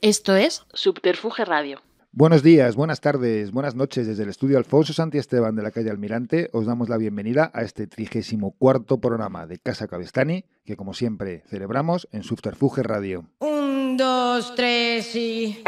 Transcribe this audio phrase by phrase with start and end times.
[0.00, 1.80] Esto es Subterfuge Radio.
[2.12, 5.90] Buenos días, buenas tardes, buenas noches desde el estudio Alfonso Santi Esteban de la calle
[5.90, 6.50] Almirante.
[6.52, 11.42] Os damos la bienvenida a este trigésimo cuarto programa de Casa Cabestani, que como siempre
[11.48, 13.26] celebramos en Subterfuge Radio.
[13.40, 15.62] Un, dos, tres y...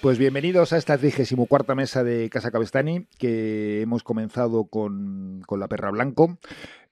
[0.00, 5.68] Pues bienvenidos a esta 34 mesa de Casa Cabestani, que hemos comenzado con, con la
[5.68, 6.38] perra blanco.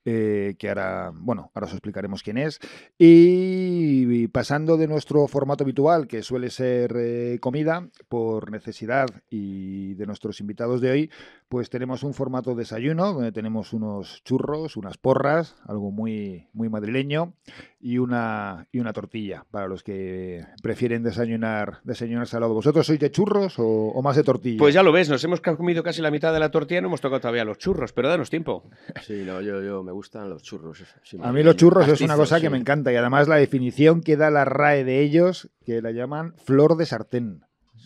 [0.05, 2.60] eh, que ahora, bueno, ahora os explicaremos quién es.
[2.99, 10.06] Y pasando de nuestro formato habitual, que suele ser eh, comida, por necesidad y de
[10.06, 11.10] nuestros invitados de hoy,
[11.54, 17.34] pues tenemos un formato desayuno, donde tenemos unos churros, unas porras, algo muy, muy madrileño,
[17.78, 22.54] y una, y una tortilla, para los que prefieren desayunar, desayunar salado.
[22.54, 24.59] ¿Vosotros sois de churros o, o más de tortilla?
[24.59, 26.88] Pues ya lo ves, nos hemos comido casi la mitad de la tortilla y no
[26.88, 28.69] hemos tocado todavía los churros, pero danos tiempo.
[29.04, 30.82] Sí, no, yo, yo me gustan los churros.
[31.04, 32.50] sí, A mí los churros es una cosa que sí.
[32.50, 36.34] me encanta y además la definición que da la RAE de ellos, que la llaman
[36.44, 37.44] flor de sartén.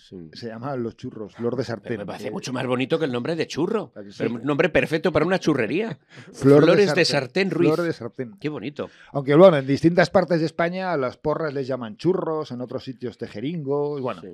[0.08, 0.30] Sí.
[0.32, 1.88] Se llaman los churros, flor de sartén.
[1.90, 3.92] Pero me parece mucho más bonito que el nombre de churro.
[4.30, 5.98] Un nombre perfecto para una churrería.
[6.32, 7.72] Flor Flores de sartén, Ruiz.
[7.74, 8.38] Flor de sartén.
[8.40, 8.88] Qué bonito.
[9.12, 12.84] Aunque bueno, en distintas partes de España a las porras les llaman churros, en otros
[12.84, 14.00] sitios tejeringos.
[14.00, 14.28] Bueno, Sí.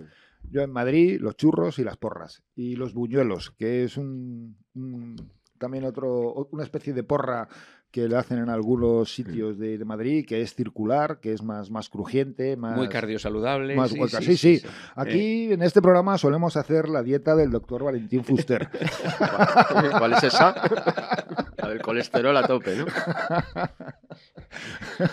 [0.50, 2.42] yo en Madrid los churros y las porras.
[2.54, 5.16] Y los buñuelos, que es un, un-
[5.58, 7.48] también otro, una especie de porra
[7.94, 11.70] que le hacen en algunos sitios de, de Madrid, que es circular, que es más,
[11.70, 12.76] más crujiente, más...
[12.76, 13.76] Muy cardiosaludable.
[13.76, 14.20] Más hueca.
[14.20, 14.60] Sí, sí.
[14.96, 18.68] Aquí en este programa solemos hacer la dieta del doctor Valentín Fuster.
[19.98, 20.56] ¿Cuál es esa?
[21.68, 22.86] Del colesterol a tope, ¿no?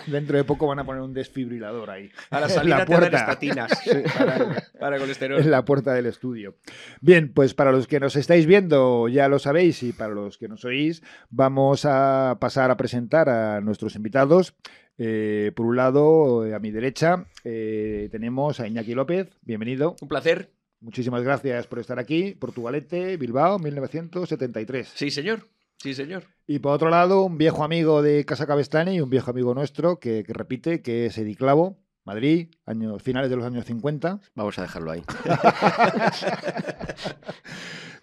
[0.08, 2.10] Dentro de poco van a poner un desfibrilador ahí.
[2.30, 3.18] A la salida la puerta.
[3.18, 3.72] estatinas
[4.18, 5.40] para, para colesterol.
[5.40, 6.56] en la puerta del estudio.
[7.02, 10.48] Bien, pues para los que nos estáis viendo ya lo sabéis y para los que
[10.48, 14.56] nos oís vamos a pasar a presentar a nuestros invitados.
[14.98, 19.30] Eh, por un lado, eh, a mi derecha, eh, tenemos a Iñaki López.
[19.42, 19.96] Bienvenido.
[20.02, 20.52] Un placer.
[20.80, 22.36] Muchísimas gracias por estar aquí.
[22.40, 24.92] Portugalete, Bilbao, 1973.
[24.94, 25.48] Sí, señor.
[25.82, 26.26] Sí, señor.
[26.46, 30.00] Y por otro lado, un viejo amigo de Casa Cabestani y un viejo amigo nuestro
[30.00, 34.20] que, que repite, que es Edi Clavo, Madrid, años, finales de los años 50.
[34.36, 35.02] Vamos a dejarlo ahí.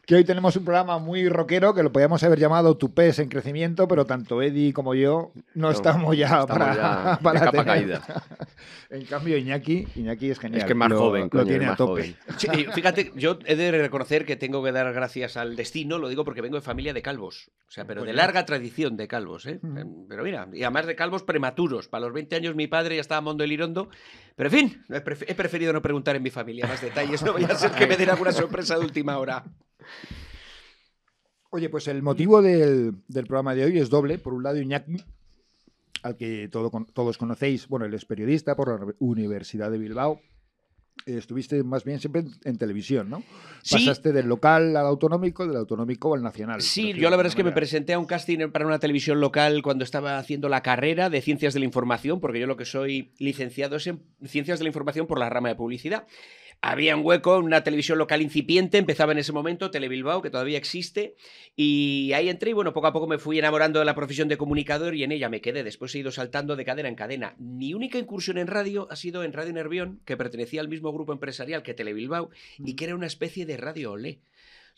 [0.08, 3.86] que hoy tenemos un programa muy rockero que lo podíamos haber llamado Tupés en crecimiento,
[3.86, 7.66] pero tanto Eddie como yo no, No, estamos ya estamos para, ya para capa tener-
[7.66, 8.02] caída.
[8.90, 10.60] En cambio, Iñaki, Iñaki es genial.
[10.60, 12.00] Es que es más lo, joven, lo coño, tiene a tope.
[12.00, 12.16] joven.
[12.38, 16.08] Sí, y fíjate, yo he de reconocer que tengo que dar gracias al destino, lo
[16.08, 17.50] digo porque vengo de familia de calvos.
[17.68, 19.60] O sea, pero de larga tradición de calvos, ¿eh?
[19.62, 20.06] Ujú.
[20.08, 21.86] Pero mira, y además de calvos prematuros.
[21.88, 23.90] Para los 20 años mi padre ya estaba Mondo el Irondo.
[24.36, 27.22] Pero en fin, he preferido no preguntar en mi familia más detalles.
[27.22, 29.44] No vaya a ser que me den alguna sorpresa de última hora.
[31.50, 34.18] Oye, pues el motivo del, del programa de hoy es doble.
[34.18, 34.96] Por un lado, Iñaki,
[36.02, 40.20] al que todo todos conocéis, bueno, él es periodista por la Universidad de Bilbao.
[41.06, 43.22] Estuviste más bien siempre en, en televisión, ¿no?
[43.62, 43.76] Sí.
[43.76, 46.60] Pasaste del local al autonómico, del autonómico al nacional.
[46.60, 49.62] Sí, yo la verdad es que me presenté a un casting para una televisión local
[49.62, 53.12] cuando estaba haciendo la carrera de Ciencias de la Información, porque yo lo que soy
[53.18, 56.06] licenciado es en Ciencias de la Información por la rama de publicidad.
[56.60, 60.58] Había un hueco en una televisión local incipiente, empezaba en ese momento, Telebilbao, que todavía
[60.58, 61.14] existe,
[61.54, 64.36] y ahí entré y bueno, poco a poco me fui enamorando de la profesión de
[64.36, 65.62] comunicador y en ella me quedé.
[65.62, 67.36] Después he ido saltando de cadena en cadena.
[67.38, 71.12] Mi única incursión en radio ha sido en Radio Nervión, que pertenecía al mismo grupo
[71.12, 74.18] empresarial que Telebilbao y que era una especie de radio olé.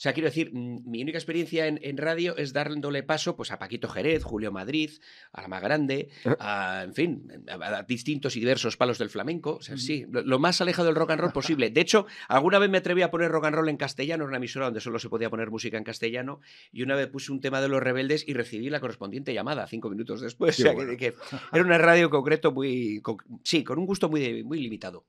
[0.00, 3.50] O sea, quiero decir, mm, mi única experiencia en, en radio es dándole paso pues,
[3.52, 4.92] a Paquito Jerez, Julio Madrid,
[5.30, 6.08] a la más grande,
[6.38, 9.56] a, en fin, a, a distintos y diversos palos del flamenco.
[9.56, 11.68] O sea, sí, lo, lo más alejado del rock and roll posible.
[11.68, 14.38] De hecho, alguna vez me atreví a poner rock and roll en castellano en una
[14.38, 16.40] emisora donde solo se podía poner música en castellano
[16.72, 19.90] y una vez puse un tema de los rebeldes y recibí la correspondiente llamada cinco
[19.90, 20.58] minutos después.
[20.60, 20.92] O sea, bueno.
[20.92, 21.14] que, que
[21.52, 25.04] era una radio concreto muy, con- sí, con un gusto muy, muy limitado.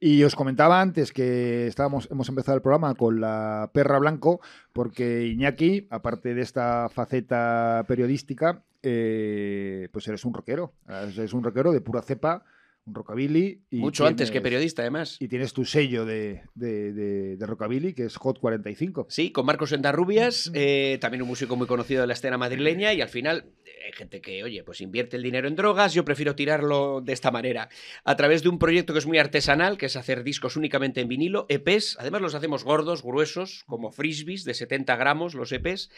[0.00, 4.29] Y os comentaba antes que estábamos, hemos empezado el programa con la perra blanco,
[4.72, 10.72] porque Iñaki, aparte de esta faceta periodística, eh, pues eres un rockero.
[10.88, 12.44] Eres un rockero de pura cepa,
[12.86, 13.62] un rockabilly.
[13.70, 15.16] y Mucho antes que periodista, además.
[15.20, 19.06] Y tienes tu sello de, de, de- de rockabilly, que es Hot 45.
[19.10, 23.00] Sí, con Marcos Endarrubias, eh, también un músico muy conocido de la escena madrileña y
[23.02, 23.44] al final
[23.84, 27.30] hay gente que, oye, pues invierte el dinero en drogas, yo prefiero tirarlo de esta
[27.30, 27.68] manera,
[28.04, 31.08] a través de un proyecto que es muy artesanal, que es hacer discos únicamente en
[31.08, 35.90] vinilo, EPs, además los hacemos gordos, gruesos, como frisbees de 70 gramos, los EPs,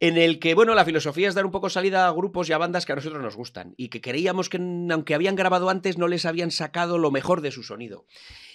[0.00, 2.58] en el que, bueno, la filosofía es dar un poco salida a grupos y a
[2.58, 6.08] bandas que a nosotros nos gustan y que creíamos que, aunque habían grabado antes, no
[6.08, 8.04] les habían sacado lo mejor de su sonido.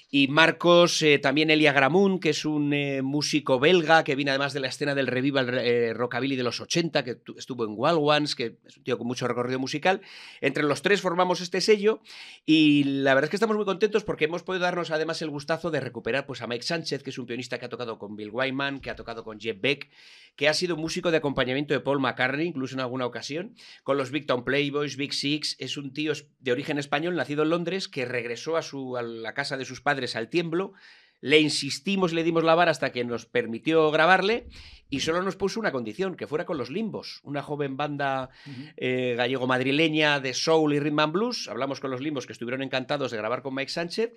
[0.10, 4.54] Y Marcos, eh, también Elia Gramun, que es un eh, músico belga que viene además
[4.54, 7.98] de la escena del revival eh, rockabilly de los 80, que tu- estuvo en Wild
[8.00, 10.00] Ones, que es un tío con mucho recorrido musical.
[10.40, 12.02] Entre los tres formamos este sello
[12.46, 15.72] y la verdad es que estamos muy contentos porque hemos podido darnos además el gustazo
[15.72, 18.30] de recuperar pues, a Mike Sánchez, que es un pianista que ha tocado con Bill
[18.32, 19.90] Wyman, que ha tocado con Jeff Beck,
[20.38, 24.12] que ha sido músico de acompañamiento de Paul McCartney, incluso en alguna ocasión, con los
[24.12, 25.58] Big Town Playboys, Big Six.
[25.60, 29.34] Es un tío de origen español, nacido en Londres, que regresó a, su, a la
[29.34, 30.74] casa de sus padres al tiemblo.
[31.20, 34.48] Le insistimos, le dimos la vara hasta que nos permitió grabarle
[34.90, 38.30] y solo nos puso una condición, que fuera con los Limbos, una joven banda
[38.78, 41.48] eh, gallego-madrileña de soul y rhythm and blues.
[41.48, 44.14] Hablamos con los Limbos que estuvieron encantados de grabar con Mike Sánchez.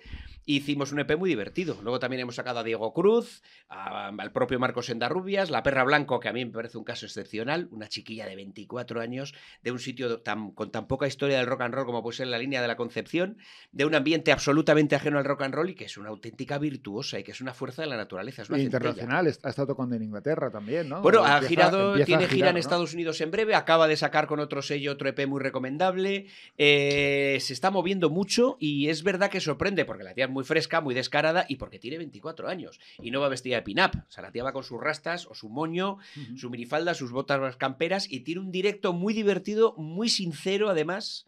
[0.47, 1.77] e Hicimos un EP muy divertido.
[1.83, 6.19] Luego también hemos sacado a Diego Cruz, a- al propio Marcos Endarrubias, La Perra Blanco,
[6.19, 9.33] que a mí me parece un caso excepcional, una chiquilla de 24 años,
[9.63, 12.27] de un sitio tan- con tan poca historia del rock and roll como puede ser
[12.27, 13.37] la línea de la Concepción,
[13.71, 17.19] de un ambiente absolutamente ajeno al rock and roll y que es una auténtica virtuosa
[17.19, 18.41] y que es una fuerza de la naturaleza.
[18.43, 18.57] Es una
[18.93, 21.01] internacional, ha estado tocando en Inglaterra también, ¿no?
[21.01, 22.59] Bueno, ha girado, empieza tiene gira en ¿no?
[22.59, 26.27] Estados Unidos en breve, acaba de sacar con otro sello otro EP muy recomendable,
[26.57, 30.43] eh, se está moviendo mucho y es verdad que sorprende porque la tía es muy
[30.43, 34.11] fresca, muy descarada y porque tiene 24 años y no va vestida de pin-up, o
[34.11, 35.97] sea, la tía va con sus rastas o su moño,
[36.35, 41.27] su minifalda, sus botas camperas y tiene un directo muy divertido, muy sincero además.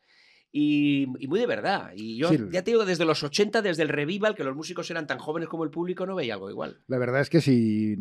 [0.55, 1.93] Y, y muy de verdad.
[1.95, 2.37] Y yo Sí.
[2.51, 5.49] ya te digo, desde los 80, desde el revival, que los músicos eran tan jóvenes
[5.49, 6.83] como el público, no veía algo igual.
[6.85, 7.97] La verdad es que si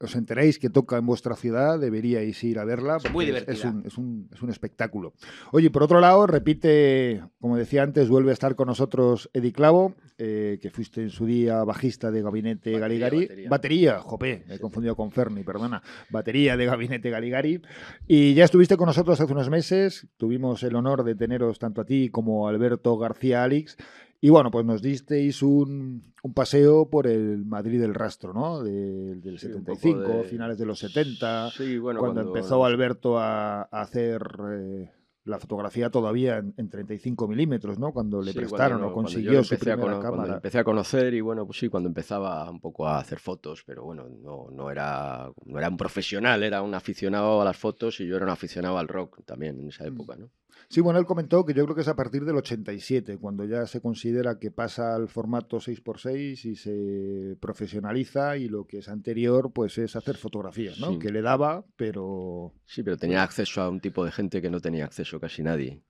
[0.00, 2.96] os enteréis que toca en vuestra ciudad, deberíais ir a verla.
[2.98, 3.70] Es muy porque es- divertida.
[3.70, 5.14] un, es un- es un espectáculo.
[5.52, 9.94] Oye, por otro lado, repite, como decía antes, vuelve a estar con nosotros Eddie Clavo,
[10.18, 13.20] eh, que fuiste en su día bajista de Gabinete Batería, Galigari.
[13.26, 13.48] batería.
[13.48, 15.82] Batería, jope, me he confundido con Ferni, perdona.
[16.10, 17.60] Batería de Gabinete Galigari.
[18.06, 20.06] Y ya estuviste con nosotros hace unos meses.
[20.16, 23.76] Tuvimos el honor de teneros tanto a ti como a Alberto García Alix.
[24.24, 28.62] Y bueno, pues nos disteis un, un paseo por el Madrid del rastro, ¿no?
[28.62, 32.38] Del, del Sí, un poco 75, de- finales de los 70, Sí, bueno, cuando, cuando
[32.38, 34.90] empezó Alberto a, a hacer eh,
[35.24, 37.92] la fotografía todavía en, en 35 milímetros, ¿no?
[37.92, 40.34] Cuando le Sí, prestaron cuando- o consiguió su a primera cámara.
[40.34, 43.84] empecé a conocer y bueno, pues sí, cuando empezaba un poco a hacer fotos, pero
[43.84, 48.06] bueno, no, no, era, no era un profesional, era un aficionado a las fotos y
[48.06, 49.68] yo era un aficionado al rock también en Mm.
[49.68, 50.30] esa época, ¿no?
[50.68, 53.66] Sí, bueno, él comentó que yo creo que es a partir del 87, cuando ya
[53.66, 59.52] se considera que pasa al formato 6x6 y se profesionaliza y lo que es anterior
[59.52, 60.92] pues es hacer fotografías, ¿no?
[60.92, 60.98] Sí.
[60.98, 62.52] Que le daba, pero...
[62.66, 65.82] Sí, pero tenía acceso a un tipo de gente que no tenía acceso casi nadie.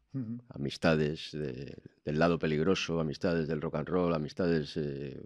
[0.48, 5.20] Amistades de- del lado peligroso, amistades del rock and roll, amistades eh,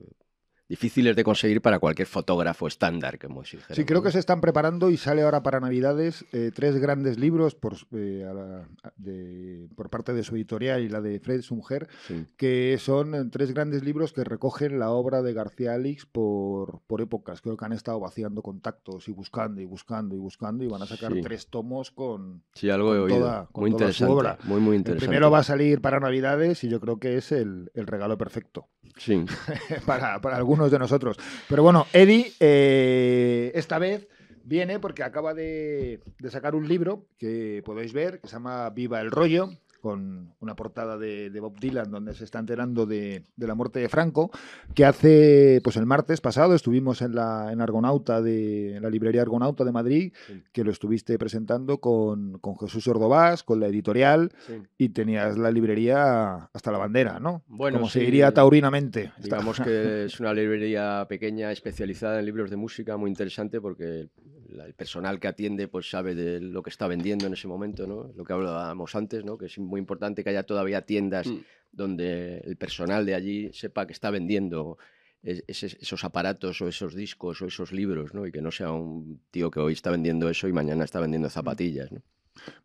[0.69, 4.91] difíciles de conseguir para cualquier fotógrafo estándar, como si Sí, creo que se están preparando
[4.91, 9.69] y sale ahora para Navidades eh, tres grandes libros por, eh, a la- a- de-
[9.77, 12.27] por parte de su editorial y la de Fred, su mujer, Sí.
[12.37, 17.01] que son eh, tres grandes libros que recogen la obra de García Alix por, por
[17.01, 17.41] épocas.
[17.41, 20.87] Creo que han estado vaciando contactos y buscando y buscando y buscando y van a
[20.87, 21.23] sacar Sí.
[21.23, 22.43] tres tomos con...
[22.55, 23.19] Sí, algo he oído.
[23.19, 24.13] toda- con muy toda su interesante.
[24.13, 24.39] obra.
[24.45, 25.07] Muy, muy El interesante.
[25.09, 28.69] primero va a salir para Navidades y yo creo que es el, el regalo perfecto.
[28.97, 29.25] Sí.
[29.87, 31.17] para, para algunos de nosotros.
[31.49, 34.09] Pero bueno, Eddie eh, esta vez
[34.45, 39.01] viene porque acaba de, de sacar un libro que podéis ver, que se llama Viva
[39.01, 39.51] el rollo,
[39.81, 43.79] con una portada de, de Bob Dylan donde se está enterando de, de la muerte
[43.79, 44.31] de Franco,
[44.75, 49.23] que hace, pues el martes pasado estuvimos en la en Argonauta de en la librería
[49.23, 50.43] Argonauta de Madrid, Sí.
[50.53, 54.55] que lo estuviste presentando con, con Jesús Ordovás, con la editorial, sí.
[54.77, 57.43] y tenías la librería hasta la bandera, ¿no?
[57.47, 57.99] Bueno, Como sí.
[58.01, 59.13] se diría taurinamente.
[59.23, 64.09] Digamos que es una librería pequeña especializada en libros de música muy interesante porque
[64.49, 68.13] el personal que atiende pues sabe de lo que está vendiendo en ese momento, ¿no?
[68.17, 69.37] Lo que hablábamos antes, ¿no?
[69.39, 71.39] Que es muy importante que haya todavía tiendas Mm.
[71.73, 74.79] donde el personal de allí sepa que está vendiendo
[75.23, 78.27] es- esos aparatos o esos discos o esos libros, ¿no?
[78.27, 81.29] Y que no sea un tío que hoy está vendiendo eso y mañana está vendiendo
[81.29, 82.01] zapatillas, ¿no?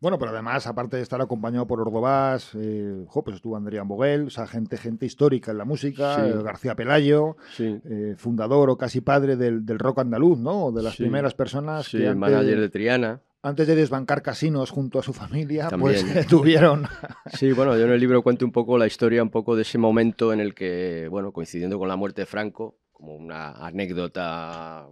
[0.00, 4.26] Bueno, pero además, aparte de estar acompañado por Ordovás, eh, jo, pues estuvo Andrea Boguel,
[4.26, 6.20] o sea, gente, gente histórica en la música, Sí.
[6.30, 7.80] eh, García Pelayo, Sí.
[7.84, 10.66] eh, fundador o casi padre del, del rock andaluz, ¿no?
[10.66, 11.02] O de las Sí.
[11.04, 13.20] primeras personas Sí, que el antes, manager de Triana.
[13.42, 16.26] antes de desbancar casinos junto a su familia, pues También.
[16.28, 16.86] tuvieron...
[17.32, 19.78] Sí, bueno, yo en el libro cuento un poco la historia, un poco de ese
[19.78, 24.86] momento en el que, bueno, coincidiendo con la muerte de Franco, como una anécdota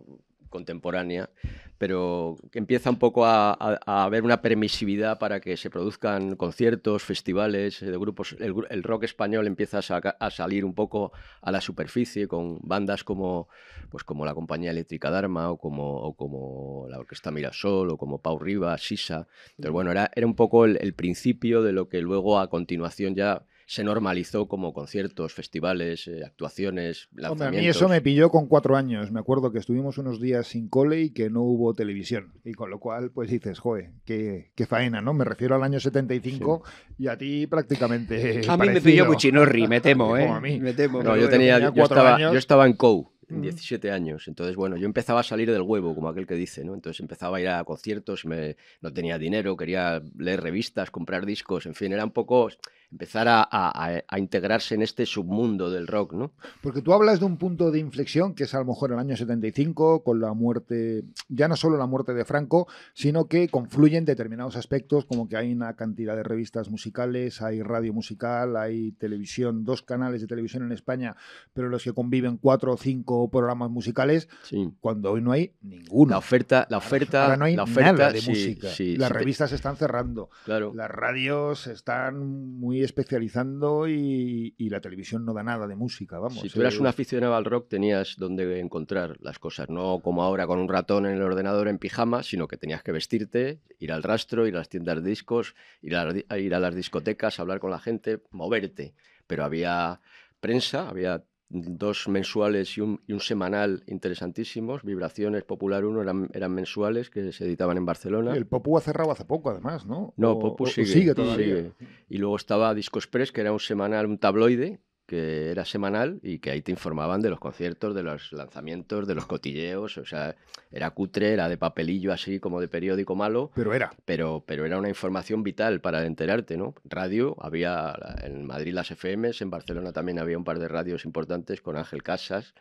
[0.53, 1.31] contemporánea,
[1.79, 7.03] pero que empieza un poco a, a- haber una permisividad para que se produzcan conciertos,
[7.03, 8.37] festivales eh, de grupos.
[8.39, 13.49] El, rock español empieza a, salir un poco a la superficie con bandas como,
[13.91, 18.23] pues como la Compañía Eléctrica Dharma o como, o como la Orquesta Mirasol o como
[18.23, 19.27] Pau Rivas, Sisa.
[19.51, 23.45] Entonces, bueno, era, era un poco el principio de lo que luego a continuación ya
[23.67, 27.77] se normalizó como conciertos, festivales, eh, actuaciones, Hombre, a mí lanzamientos.
[27.77, 29.11] eso me pilló con cuatro años.
[29.11, 32.33] Me acuerdo que estuvimos unos días sin cole y que no hubo televisión.
[32.45, 35.15] Y con lo cual, pues dices, joder, qué, qué faena, ¿no?
[35.15, 36.63] Me refiero al año 75
[36.99, 38.41] y a ti prácticamente.
[38.49, 40.23] A mí me pilló Cuchinorri, me temo, ¿eh?
[40.27, 40.61] Como a mí.
[40.61, 41.03] Me temo.
[41.03, 43.43] No, yo tenía, tenía yo estaba, yo estaba en COU, en Mm.
[43.43, 44.29] 17 años.
[44.29, 46.75] Entonces, bueno, yo empezaba a salir del huevo, como aquel que dice, ¿no?
[46.75, 51.65] Entonces empezaba a ir a conciertos, me, no tenía dinero, quería leer revistas, comprar discos,
[51.67, 52.51] en fin, era un poco
[52.93, 56.33] empezar a, a- a- integrarse en este submundo del rock, ¿no?
[56.61, 59.17] Porque tú hablas de un punto de inflexión que es a lo mejor el año
[59.17, 64.57] 75, con la muerte, ya no solo la muerte de Franco, sino que confluyen determinados
[64.57, 69.83] aspectos, como que hay una cantidad de revistas musicales, hay radio musical, hay televisión, dos
[69.83, 71.17] canales de televisión en España,
[71.55, 74.71] pero los que conviven cuatro o cinco programas musicales, Sí.
[74.81, 76.11] cuando hoy no hay ninguno.
[76.11, 78.69] La oferta, la oferta, Ahora no hay la oferta, nada de sí, música.
[78.69, 80.73] sí, Las te- revistas se están cerrando, claro.
[80.75, 82.19] las radios están
[82.59, 86.41] muy especializando y, y la televisión no da nada de música, vamos.
[86.41, 90.47] Si tú eras un aficionado al rock, tenías donde encontrar las cosas, no como ahora
[90.47, 94.03] con un ratón en el ordenador en pijama, sino que tenías que vestirte, ir al
[94.03, 97.71] rastro, ir a las tiendas de discos, ir a ir a las discotecas, hablar con
[97.71, 98.95] la gente, moverte.
[99.27, 100.01] Pero había
[100.41, 104.83] prensa, había dos mensuales y un, y un semanal interesantísimos.
[104.83, 108.35] Vibraciones Popular 1 eran, eran mensuales que se editaban en Barcelona.
[108.35, 110.15] El Popu ha cerrado hace poco, además, ¿no?
[110.17, 111.57] No, O- Popu o sigue, todavía.
[111.57, 111.73] sigue.
[112.09, 114.81] Y luego estaba Disco Express, que era un semanal, un tabloide,
[115.13, 119.15] que era semanal y que ahí te informaban de los conciertos, de los lanzamientos, de
[119.15, 119.99] los cotilleos.
[119.99, 120.37] O sea,
[120.71, 123.93] era cutre, era de papelillo así como de periódico malo, Pero era.
[124.07, 126.75] pero, pero era una información vital para enterarte, ¿no?
[126.87, 131.61] Radio, había en Madrid las FMs, en Barcelona también había un par de radios importantes
[131.61, 132.55] con Ángel Casas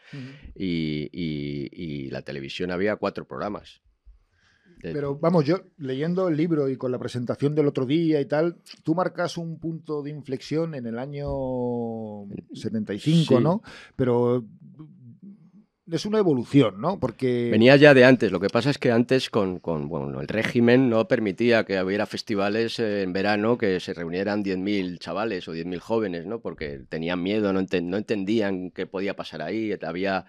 [0.54, 3.82] y, y- y la televisión había cuatro programas.
[4.82, 8.26] De- Pero vamos, yo leyendo el libro y con la presentación del otro día y
[8.26, 11.30] tal, tú marcas un punto de inflexión en el año
[12.54, 13.44] 75, Sí.
[13.44, 13.62] ¿no?
[13.96, 14.46] Pero
[15.92, 17.00] es una evolución, ¿no?
[17.00, 20.28] Porque Venía ya de antes, lo que pasa es que antes con, con, bueno, el
[20.30, 25.80] régimen no permitía que hubiera festivales en verano que se reunieran 10.000 chavales o 10.000
[25.80, 26.40] jóvenes, ¿no?
[26.40, 30.26] Porque tenían miedo, no, enten- no entendían qué podía pasar ahí, había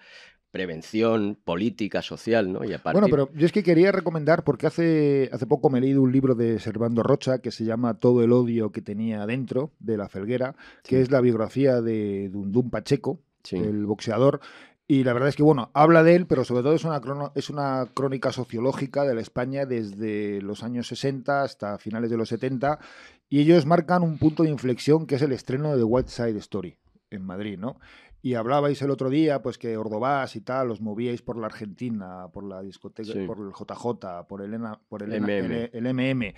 [0.53, 2.63] prevención política, social, ¿no?
[2.63, 2.73] Y.
[2.83, 6.11] Bueno, pero yo es que quería recomendar, porque hace, hace poco me he leído un
[6.11, 10.07] libro de Servando Rocha que se llama Todo el odio que tenía dentro de la
[10.09, 13.57] Felguera, que es la biografía de Dundum Pacheco, Sí.
[13.57, 14.39] el boxeador.
[14.87, 17.31] Y la verdad es que, bueno, habla de él, pero sobre todo es una, crono-
[17.35, 22.29] es una crónica sociológica de la España desde los años 60 hasta finales de los
[22.29, 22.79] 70.
[23.27, 26.77] Y ellos marcan un punto de inflexión que es el estreno de White Side Story
[27.09, 27.79] en Madrid, ¿no?
[28.25, 32.27] Y hablabais el otro día, pues que Ordovás y tal, os movíais por la Argentina,
[32.33, 33.25] por la discoteca, Sí.
[33.27, 35.69] por el JJ, por el, ENA- por el, MM.
[35.73, 36.33] El, el MM.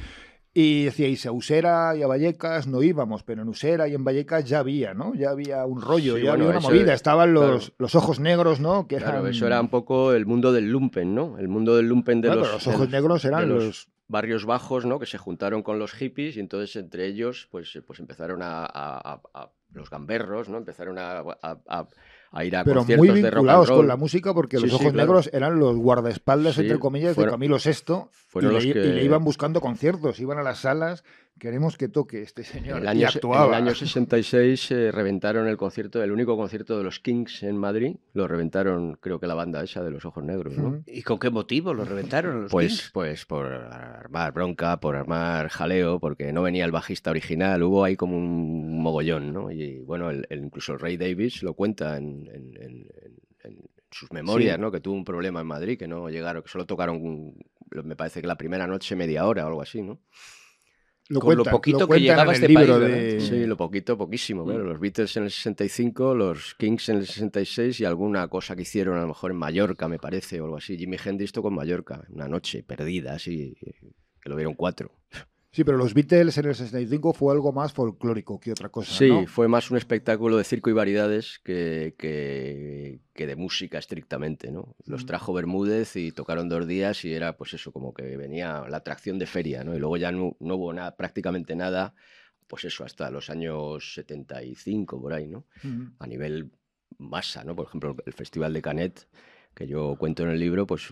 [0.57, 4.45] Y decíais, a Usera y a Vallecas no íbamos, pero en Usera y en Vallecas
[4.45, 5.13] ya había, ¿no?
[5.13, 6.93] Ya había un rollo, Sí, ya bueno, había una movida.
[6.93, 7.75] es- Estaban los, claro.
[7.77, 8.87] los ojos negros, ¿no?
[8.87, 11.37] Que Claro, eran- eso era un poco el mundo del lumpen, ¿no?
[11.37, 13.89] El mundo del lumpen de Bueno, los, los de ojos negros eran de los los...
[14.07, 14.97] barrios bajos, ¿no?
[14.97, 18.65] Que se juntaron con los hippies y entonces entre ellos, pues, pues empezaron a, a-
[19.13, 20.57] a- a- los gamberros, ¿no?
[20.57, 21.87] Empezaron a, a- a-
[22.31, 24.63] a ir a Pero conciertos muy de rock and vinculados con la música porque Sí,
[24.63, 25.07] los sí, ojos claro.
[25.07, 28.09] negros eran los guardaespaldas, Sí, entre comillas, de Camilo VI
[28.41, 31.03] y le, y le iban buscando conciertos, iban a las salas,
[31.39, 32.77] queremos que toque este señor.
[32.77, 33.47] En el y año, en actuaba.
[33.47, 37.97] el año 66 eh, reventaron el concierto, el único concierto de los Kings en Madrid,
[38.13, 40.83] lo reventaron, creo que la banda esa de los Ojos Negros, ¿no?
[40.87, 42.91] ¿Y con qué motivo lo reventaron los Pues, Kings?
[42.93, 47.95] pues por armar bronca, por armar jaleo, porque no venía el bajista original, hubo ahí
[47.95, 49.51] como un mogollón, ¿no?
[49.51, 53.59] Y bueno, el, el- incluso el Ray Davis lo cuenta en, en- en- en- en
[53.91, 54.61] sus memorias, Sí.
[54.61, 54.71] ¿no?
[54.71, 57.33] Que tuvo un problema en Madrid, que no llegaron, que solo tocaron,
[57.71, 59.99] me parece que la primera noche media hora o algo así, ¿no?
[61.07, 63.19] Lo con lo poquito que llegaba este país, de...
[63.21, 64.43] Sí, lo poquito, poquísimo.
[64.43, 64.63] claro.
[64.63, 64.67] Mm.
[64.67, 68.97] Los Beatles en el 65, los Kings en el 66 y alguna cosa que hicieron
[68.97, 70.77] a lo mejor en Mallorca, me parece, o algo así.
[70.77, 74.91] Jimi Hendrix en Mallorca, una noche perdida, así, que lo vieron cuatro.
[75.55, 79.07] Sí, pero los Beatles en el 65 fue algo más folclórico que otra cosa, Sí,
[79.07, 79.25] ¿no?
[79.25, 84.75] fue más un espectáculo de circo y variedades que, que, que de música estrictamente, ¿no?
[84.85, 85.07] Los Mm.
[85.07, 89.17] trajo Bermúdez y tocaron dos días y era pues eso, como que venía la atracción
[89.17, 89.73] de feria, ¿no?
[89.73, 91.93] Y luego ya no, no hubo nada, prácticamente nada,
[92.47, 95.45] pues eso, hasta los años 75, por ahí, ¿no?
[95.63, 95.89] Ujú.
[95.99, 96.51] a nivel
[96.97, 97.55] masa, ¿no?
[97.55, 99.07] Por ejemplo, el Festival de Canet,
[99.55, 100.85] que yo cuento en el libro, pues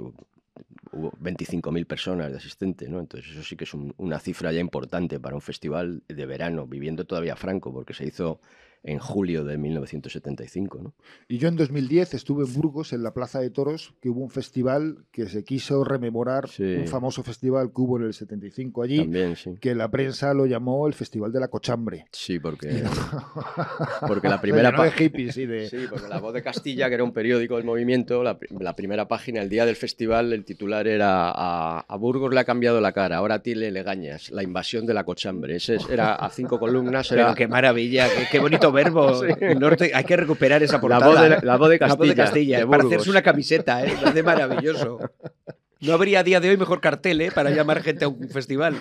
[0.92, 3.00] hubo 25.000 personas de asistentes, ¿no?
[3.00, 6.68] Entonces eso sí que es un- una cifra ya importante para un festival de verano,
[6.68, 8.40] viviendo todavía Franco, porque se hizo
[8.84, 10.94] en julio de 1975, ¿no?
[11.30, 14.30] Y yo en 2010 estuve en Burgos, en la Plaza de Toros, que hubo un
[14.30, 16.64] festival que se quiso rememorar, Sí.
[16.64, 19.56] un famoso festival que hubo en el 75 allí, También, sí.
[19.62, 22.06] que la prensa lo llamó el Festival de la Cochambre.
[22.12, 22.84] Sí, porque,
[24.08, 25.70] porque la primera no de pa- hippies y de...
[25.70, 28.76] Sí, porque La Voz de Castilla, que era un periódico del movimiento, la, pri- la
[28.76, 32.82] primera página, el día del festival, el titular era a, a Burgos le ha cambiado
[32.82, 35.56] la cara, ahora a ti le, le gañas, la invasión de la cochambre.
[35.56, 39.14] Ese es- era a cinco columnas, era Pero qué maravilla, qué, qué bonito verbo.
[39.24, 39.28] Sí.
[39.40, 41.06] El norte, hay que recuperar esa la portada.
[41.08, 41.96] voz, de, la voz de La Castilla.
[41.98, 44.24] voz de Castilla, de es para hacerse una camiseta, ¿eh?
[44.24, 45.00] Maravilloso.
[45.82, 47.30] No habría a día de hoy mejor cartel, ¿eh?
[47.34, 48.76] Para llamar gente a un festival.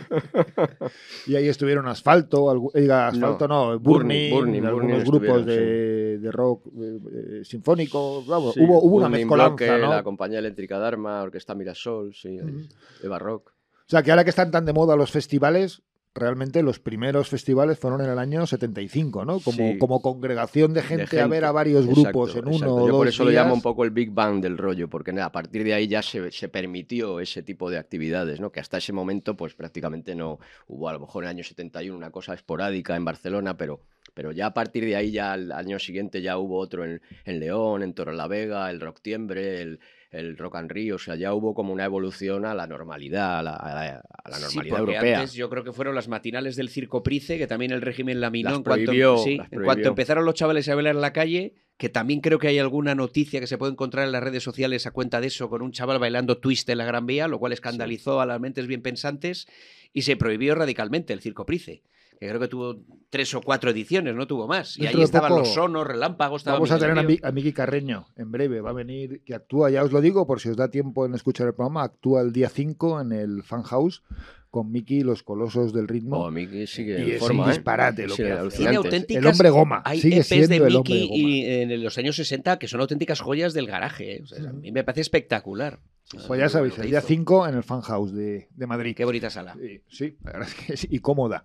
[1.26, 6.30] Y ahí estuvieron Asfalto, eh, diga, Asfalto no, Burning, Burning, algunos Burning grupos de, de
[6.32, 8.22] rock eh, sinfónico,
[8.54, 9.90] Sí, hubo, hubo una mezcolanza, ¿no?
[9.90, 12.68] La compañía eléctrica Dharma, Orquesta Mirasol, sí, Ujú.
[13.02, 13.50] Eva Rock.
[13.80, 15.82] O sea, que ahora que están tan de moda los festivales,
[16.14, 19.40] realmente los primeros festivales fueron en el año 75, ¿no?
[19.40, 19.78] Como, Sí.
[19.78, 22.74] como congregación de gente, de a ver a varios Exacto, grupos en uno exacto.
[22.74, 25.10] o Yo por dos eso lo llamo un poco el Big Bang del rollo, porque
[25.18, 28.52] a partir de ahí ya se, se permitió ese tipo de actividades, ¿no?
[28.52, 31.96] Que hasta ese momento, pues prácticamente no hubo, a lo mejor en el año 71
[31.96, 33.80] una cosa esporádica en Barcelona, pero,
[34.12, 37.40] pero ya a partir de ahí, ya al año siguiente ya hubo otro en, en
[37.40, 39.80] León, en Torrelavega, el Rock Tiembre, el,
[40.12, 43.42] el Rock and Rio, o sea, ya hubo como una evolución a la normalidad, a
[43.42, 45.18] la, a la- a la Sí, normalidad porque europea.
[45.20, 48.50] antes yo creo que fueron las matinales del Circo Price, que también el régimen laminó
[48.50, 49.88] Las en cuanto, prohibió, sí, las en cuanto prohibió.
[49.88, 53.40] empezaron los chavales a bailar en la calle, que también creo que hay alguna noticia
[53.40, 55.98] que se puede encontrar en las redes sociales a cuenta de eso, con un chaval
[55.98, 59.46] bailando twist en la Gran Vía, lo cual escandalizó a las mentes bien pensantes
[59.94, 61.82] y se prohibió radicalmente el Circo Price.
[62.22, 62.76] Que creo que tuvo
[63.10, 64.78] tres o cuatro ediciones, no tuvo más.
[64.78, 66.44] Y Dentro ahí estaban los sonos, relámpagos.
[66.44, 69.82] Vamos a tener a, a Miki Carreño en breve, va a venir, que actúa, ya
[69.82, 72.48] os lo digo, por si os da tiempo en escuchar el programa, actúa el día
[72.48, 74.04] 5 en el Fan House
[74.52, 76.18] con Miki y los Colosos del Ritmo.
[76.26, 76.30] Oh,
[76.66, 77.52] sigue Y en es forma, un ¿eh?
[77.54, 78.56] disparate lo Sí, que hace.
[78.58, 79.22] Tiene auténticas.
[79.24, 81.18] El hombre goma, Hay sigue EPs siendo de el hombre Mickey goma.
[81.18, 84.16] y en los años 60 que son auténticas joyas del garaje.
[84.16, 84.20] ¿eh?
[84.22, 85.80] O sea, A mí me parece espectacular.
[86.28, 87.08] Pues ya sabéis, el día hizo.
[87.08, 88.94] 5 en el Fan House de, de Madrid.
[88.94, 89.56] Qué bonita sala.
[89.58, 91.44] Sí, Sí, la verdad es que sí, y cómoda.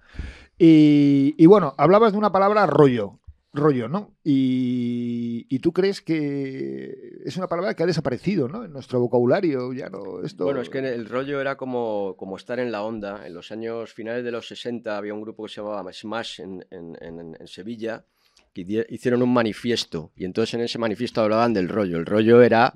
[0.59, 3.19] Y, y bueno, hablabas de una palabra rollo,
[3.57, 4.15] rollo, ¿no?
[4.23, 8.63] Y, tú crees que es una palabra que ha desaparecido, ¿no?
[8.63, 10.45] En nuestro vocabulario, ya no, esto...
[10.45, 13.27] Bueno, es que el rollo era como, como estar en la onda.
[13.27, 16.65] En los años finales de los 60 había un grupo que se llamaba Smash en,
[16.71, 18.05] en- Sevilla
[18.53, 21.97] que hicieron un manifiesto y entonces en ese manifiesto hablaban del rollo.
[21.97, 22.73] El rollo era...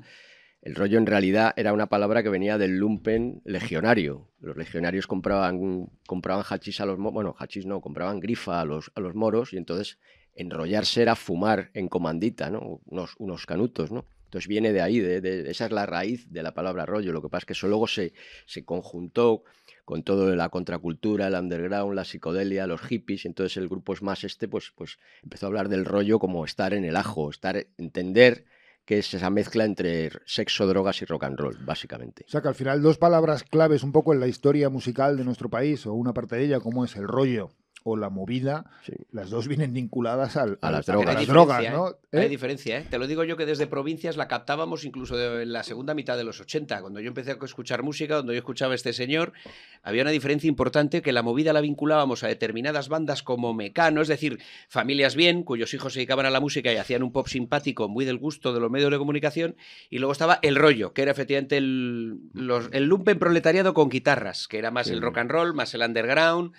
[0.61, 4.29] El rollo en realidad era una palabra que venía del lumpen legionario.
[4.39, 8.91] Los legionarios compraban, compraban hachís a los moros, bueno, hachís no, compraban grifa a los,
[8.93, 9.97] a los moros y entonces
[10.35, 12.81] enrollarse era fumar en comandita, ¿no?
[12.85, 14.05] Unos, unos canutos, ¿no?
[14.25, 17.11] Entonces viene de ahí, de, esa es la raíz de la palabra rollo.
[17.11, 18.13] Lo que pasa es que eso luego se,
[18.45, 19.43] se conjuntó
[19.83, 24.23] con todo la contracultura, el underground, la psicodelia, los hippies, entonces el grupo es más
[24.23, 28.45] este, pues, pues empezó a hablar del rollo como estar en el ajo, estar, entender
[28.85, 32.23] que es esa mezcla entre sexo, drogas y rock and roll, básicamente.
[32.25, 35.25] O sea que al final dos palabras claves un poco en la historia musical de
[35.25, 37.51] nuestro país, o una parte de ella, como es el rollo
[37.83, 38.93] o la movida, Sí.
[39.11, 41.13] las dos vienen vinculadas al- A las a drogas.
[41.15, 41.89] las Hay drogas, diferencia, ¿no?
[42.11, 42.19] ¿eh?
[42.19, 42.29] Hay ¿Eh?
[42.29, 42.85] diferencia, ¿eh?
[42.89, 46.15] Te lo digo yo que desde provincias la captábamos incluso de- en la segunda mitad
[46.17, 46.81] de los 80.
[46.81, 49.33] Cuando yo empecé a escuchar música, cuando yo escuchaba a este señor,
[49.81, 54.07] había una diferencia importante que la movida la vinculábamos a determinadas bandas como Mecano, es
[54.07, 54.39] decir,
[54.69, 58.05] familias bien, cuyos hijos se dedicaban a la música y hacían un pop simpático, muy
[58.05, 59.55] del gusto de los medios de comunicación,
[59.89, 64.47] y luego estaba el rollo, que era efectivamente el, los- el lumpen proletariado con guitarras,
[64.47, 64.93] que era más Sí.
[64.93, 66.51] el rock and roll, más el underground.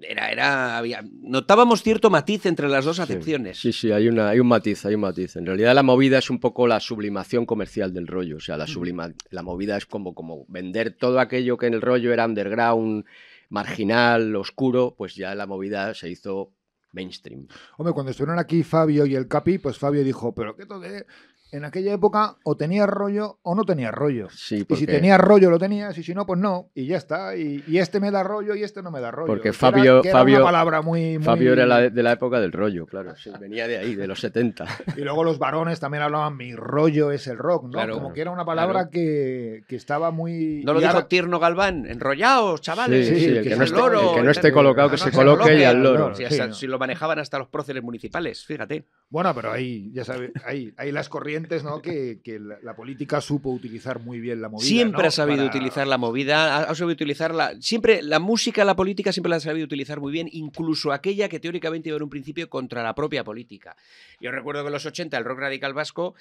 [0.00, 3.58] Era, era, había, notábamos cierto matiz entre las dos acepciones.
[3.58, 5.34] Sí, sí, hay, una, hay un matiz, hay un matiz.
[5.36, 8.36] En realidad la movida es un poco la sublimación comercial del rollo.
[8.36, 11.82] O sea, la, sublima, la movida es como, como vender todo aquello que en el
[11.82, 13.04] rollo era underground,
[13.48, 16.52] marginal, oscuro, pues ya la movida se hizo
[16.92, 17.46] mainstream.
[17.76, 21.04] Hombre, cuando estuvieron aquí Fabio y el Capi, pues Fabio dijo, pero qué toque,
[21.52, 24.28] en aquella época o tenías rollo o no tenías rollo.
[24.30, 26.70] Sí, Y si tenías rollo lo tenías y si no, pues no.
[26.74, 27.36] Y ya está.
[27.36, 29.26] Y, y este me da rollo y este no me da rollo.
[29.26, 31.18] Porque Que era- Fabio- que era Fabio- una palabra muy...
[31.18, 33.14] muy- Fabio era la- de la época del rollo, claro.
[33.16, 34.64] sí, venía de ahí, de los 70.
[34.96, 37.70] Y luego los varones también hablaban, mi rollo es el rock, ¿no?
[37.70, 38.90] Claro, Como que era una palabra claro.
[38.90, 40.62] que, que estaba muy...
[40.64, 41.86] ¿No lo y dijo ahora- Tierno Galván?
[41.86, 43.08] Enrollaos, chavales.
[43.08, 45.10] Sí, sí, el que no esté, loro, el que no esté colocado, que no se
[45.10, 45.98] se coloque y al loro.
[45.98, 46.14] loro.
[46.14, 46.54] Si, Sí, hasta- no.
[46.54, 48.84] si lo manejaban hasta los próceres municipales, fíjate.
[49.08, 51.80] Bueno, pero ahí, ya sabes, hay, hay las corrientes, ¿no?
[51.82, 54.66] Que, que la, la política supo utilizar muy bien la movida.
[54.66, 55.08] siempre ¿no?
[55.08, 57.54] ha sabido Para- utilizar la movida, ha, ha sabido utilizarla.
[57.60, 61.40] Siempre, la música, la política siempre la ha sabido utilizar muy bien, incluso aquella que
[61.40, 63.76] teóricamente iba en un principio contra la propia política.
[64.20, 66.14] Yo recuerdo que en los 80 el rock radical vasco.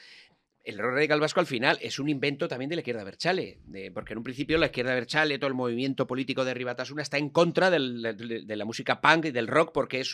[0.63, 3.91] El rock radical vasco al final es un invento también de la izquierda Berchale, de-
[3.91, 7.30] porque en un principio la izquierda Berchale, todo el movimiento político de Ribatasuna está en
[7.30, 10.12] contra de, la música punk y del rock porque es,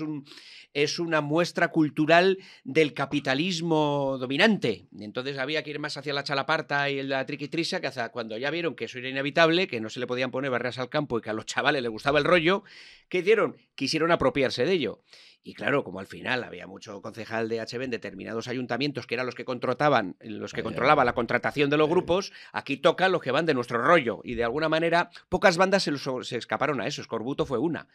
[0.74, 4.86] es una muestra cultural del capitalismo dominante.
[5.00, 8.52] Entonces había que ir más hacia la chalaparta y la triquitrisa, que hasta cuando ya
[8.52, 11.22] vieron que eso era inevitable, que no se le podían poner barreras al campo y
[11.22, 12.64] que a los chavales les gustaba el rollo,
[13.10, 13.58] ¿qué hicieron?
[13.74, 15.02] Quisieron apropiarse de ello.
[15.48, 19.28] Y claro, como al final había mucho concejal de HB en determinados ayuntamientos que eran
[19.28, 23.30] los que contrataban, los que controlaban la contratación de los grupos, aquí tocan los que
[23.30, 24.22] van de nuestro rollo.
[24.24, 27.04] Y de alguna manera, pocas bandas se, los- se escaparon a eso.
[27.04, 27.88] Scorbuto fue una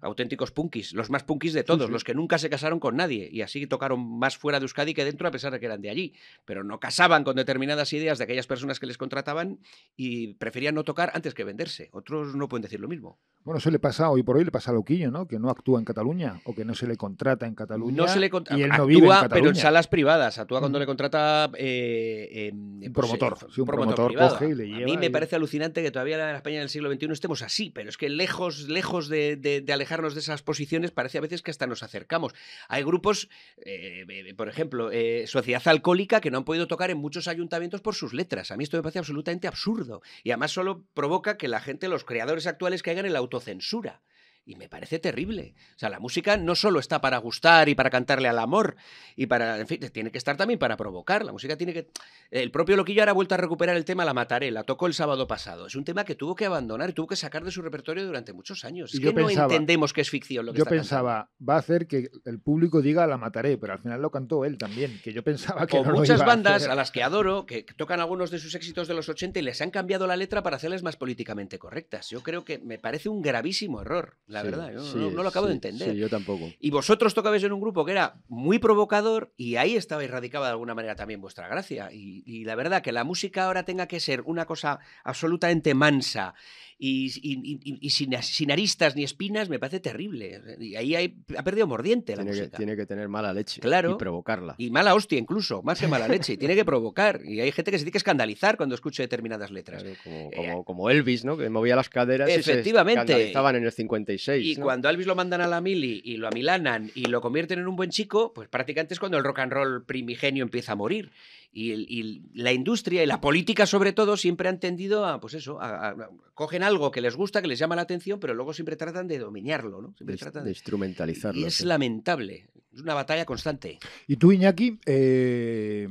[0.00, 1.92] auténticos punkis, los más punkis de todos, sí.
[1.92, 5.04] los que nunca se casaron con nadie y así tocaron más fuera de Euskadi que
[5.04, 6.12] dentro a pesar de que eran de allí,
[6.44, 9.60] pero no casaban con determinadas ideas de aquellas personas que les contrataban
[9.96, 11.88] y preferían no tocar antes que venderse.
[11.92, 13.18] Otros no pueden decir lo mismo.
[13.44, 15.28] Bueno, eso le pasa hoy por hoy, le pasa a Loquillo, ¿no?
[15.28, 17.96] Que no actúa en Cataluña o que no se le contrata en Cataluña.
[17.96, 20.38] No se le contra- y él no actúa, vive en pero en salas privadas.
[20.38, 24.74] Actúa cuando le contrata eh, eh, Un pues, promotor, eh, un promotor coge y le
[24.74, 27.42] A mí me y- parece alucinante que todavía en la España del siglo XXI estemos
[27.42, 31.20] así, pero es que lejos, lejos de, de- de alejarnos de esas posiciones, parece a
[31.20, 32.32] veces que hasta nos acercamos.
[32.68, 33.28] Hay grupos,
[33.58, 34.90] eh, por ejemplo,
[35.26, 38.50] Sociedad Alcohólica, que no han podido tocar en muchos ayuntamientos por sus letras.
[38.50, 40.02] A mí esto me parece absolutamente absurdo.
[40.24, 44.00] Y además solo provoca que la gente, los creadores actuales, caigan en la autocensura.
[44.48, 45.54] Y me parece terrible.
[45.74, 48.76] O sea, la música no solo está para gustar y para cantarle al amor
[49.16, 51.24] y para, en fin, tiene que estar también para provocar.
[51.24, 51.88] La música tiene que...
[52.30, 54.94] El propio Loquillo ahora ha vuelto a recuperar el tema La Mataré, la tocó el
[54.94, 55.66] sábado pasado.
[55.66, 58.32] Es un tema que tuvo que abandonar y tuvo que sacar de su repertorio durante
[58.32, 58.94] muchos años.
[58.94, 60.82] Y Es yo que no pensaba- entendemos que es ficción lo que Yo está cantando.
[60.88, 64.44] pensaba, va a hacer que el público diga la mataré, pero al final lo cantó
[64.44, 66.70] él también, que yo pensaba que o no lo muchas iba a bandas hacer.
[66.70, 69.60] a, las que adoro, que tocan algunos de sus éxitos de los 80 y les
[69.60, 72.10] han cambiado la letra para hacerles más políticamente correctas.
[72.10, 74.72] Yo creo que me parece un gravísimo error, la Sí, verdad.
[74.72, 75.92] Yo sí, no, no lo acabo de entender.
[75.92, 76.52] Sí, yo tampoco.
[76.60, 80.52] Y vosotros tocabais en un grupo que era muy provocador y ahí estaba radicaba de
[80.52, 81.90] alguna manera también vuestra gracia.
[81.92, 86.34] Y, y la verdad que la música ahora tenga que ser una cosa absolutamente mansa
[86.78, 90.40] y, y- y- y sin, sin aristas ni espinas me parece terrible.
[90.60, 92.56] Y ahí hay- ha perdido mordiente la Tiene que, música.
[92.58, 93.92] tiene que tener mala leche Claro.
[93.92, 94.54] y provocarla.
[94.58, 96.36] Y mala hostia incluso, más que mala leche.
[96.36, 97.20] Tiene que provocar.
[97.24, 99.82] Y hay gente que se tiene que escandalizar cuando escuche determinadas letras.
[99.82, 101.36] Claro, como, Eh, como, como Elvis, ¿no?
[101.38, 103.04] Que movía las caderas Efectivamente.
[103.04, 104.46] y se escandalizaban en el 56.
[104.46, 104.64] Y ¿no?
[104.64, 107.76] cuando Elvis lo mandan a la mili y lo amilanan y lo convierten en un
[107.76, 111.10] buen chico, pues prácticamente es cuando el rock and roll primigenio empieza a morir.
[111.58, 115.32] Y, el- y la industria y la política, sobre todo, siempre han tendido a, pues
[115.32, 118.52] eso, a- a- cogen algo que les gusta, que les llama la atención, pero luego
[118.52, 119.94] siempre tratan de dominarlo, ¿no?
[119.96, 121.40] Siempre de, tratan de de- instrumentalizarlo.
[121.40, 121.64] Y es sí.
[121.64, 122.50] lamentable.
[122.74, 123.78] Es una batalla constante.
[124.06, 125.88] Y tú, Iñaki, eh,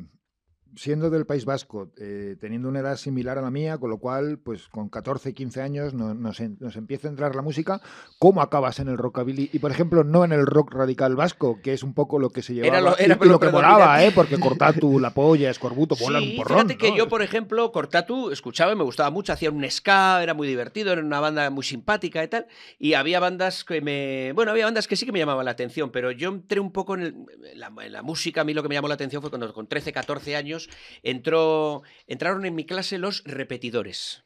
[0.76, 4.38] siendo del País Vasco, eh, teniendo una edad similar a la mía, con lo cual,
[4.40, 7.82] pues con 14, 15 años no- nos, nos empieza a entrar la música,
[8.20, 9.50] ¿cómo acabas en el rockabilly?
[9.54, 12.42] Y, por ejemplo, no en el rock radical vasco, que es un poco lo que
[12.42, 14.12] se llevaba Era lo- y- era y, lo que molaba, ¿eh?
[14.14, 16.58] Porque Cortatu, La Polla, Escorbuto, molan un Sí, porrón.
[16.58, 16.98] fíjate que ¿no?
[16.98, 20.92] yo, por ejemplo, Cortatu escuchaba y me gustaba mucho, hacía un ska, era muy divertido,
[20.92, 22.48] era una banda muy simpática y tal,
[22.80, 24.32] y había bandas que me...
[24.34, 26.96] Bueno, había bandas que sí que me llamaban la atención, pero yo entré un poco
[26.96, 27.16] en, el-
[27.52, 29.54] en la, en la música, a mí lo que me llamó la atención fue cuando
[29.54, 30.65] con 13, 14 años
[31.04, 34.24] entró, entraron en mi clase los repetidores.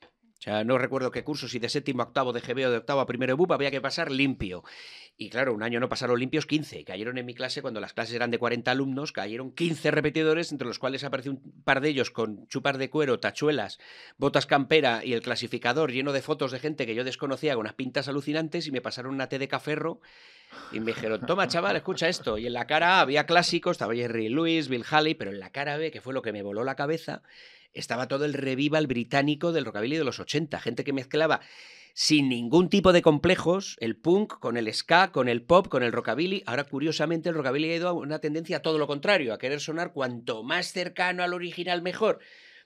[0.47, 3.05] O no recuerdo qué curso, si de séptimo octavo de GB o de octavo a
[3.05, 4.63] primero de había que pasar limpio.
[5.17, 6.85] Y claro, un año no pasaron limpios 15.
[6.85, 10.65] Cayeron en mi clase cuando las clases eran de 40 alumnos, cayeron 15 repetidores, entre
[10.65, 13.79] los cuales apareció un par de ellos con chupas de cuero, tachuelas,
[14.17, 17.73] botas campera y el clasificador lleno de fotos de gente que yo desconocía con unas
[17.73, 19.99] pintas alucinantes y me pasaron una té de caferro
[20.71, 22.37] y me dijeron, toma chaval, escucha esto.
[22.37, 25.51] Y en la cara A había clásicos, estaba Jerry Lewis, Bill Haley, pero en la
[25.51, 27.21] cara B, que fue lo que me voló la cabeza,
[27.73, 31.41] estaba todo el revival británico del rockabilly de los 80, gente que mezclaba
[31.93, 35.91] sin ningún tipo de complejos el punk con el ska, con el pop, con el
[35.91, 36.43] rockabilly.
[36.45, 39.59] Ahora, curiosamente, el rockabilly ha ido a una tendencia a todo lo contrario, a querer
[39.59, 42.19] sonar cuanto más cercano al original mejor.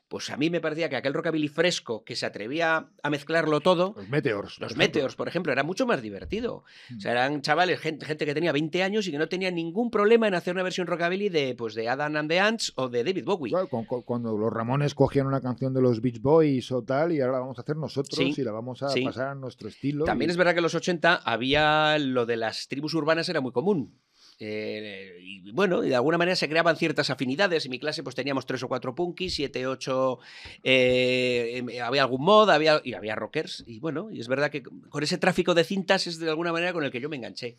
[0.09, 3.95] Pues a mí me parecía que aquel rockabilly fresco que se atrevía a mezclarlo todo,
[3.97, 4.59] Los Meteors.
[4.59, 4.77] los por.
[4.77, 6.63] Meteors, por ejemplo, era mucho más divertido.
[6.91, 6.97] Mm.
[6.97, 9.89] O sea, eran chavales, gente, gente que tenía 20 años y que no tenía ningún
[9.89, 13.03] problema en hacer una versión rockabilly de, pues, de Adam and the Ants o de
[13.03, 13.51] David Bowie.
[13.53, 17.11] Claro, con- con- cuando los Ramones cogían una canción de los Beach Boys o tal,
[17.11, 19.03] y ahora la vamos a hacer nosotros Sí, y la vamos a sí.
[19.03, 20.05] pasar a nuestro estilo.
[20.05, 23.41] También y- es verdad que en los 80 había lo de las tribus urbanas era
[23.41, 23.99] muy común.
[24.39, 27.65] Eh, y bueno, y de alguna manera se creaban ciertas afinidades.
[27.65, 30.19] En mi clase pues teníamos tres o cuatro punkis, siete, ocho,
[30.63, 33.63] eh, em, había algún mod, había, y había rockers.
[33.67, 36.73] Y bueno, y es verdad que con ese tráfico de cintas es de alguna manera
[36.73, 37.57] con el que yo me enganché.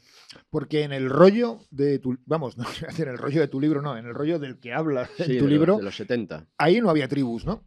[0.50, 2.16] Porque en el rollo de tu.
[2.26, 4.38] Vamos, no iba a decir en el rollo de tu libro, no, en el rollo
[4.38, 6.46] del que hablas en Sí, tu de los- libro, de los 70.
[6.58, 7.62] ahí no había tribus, ¿no?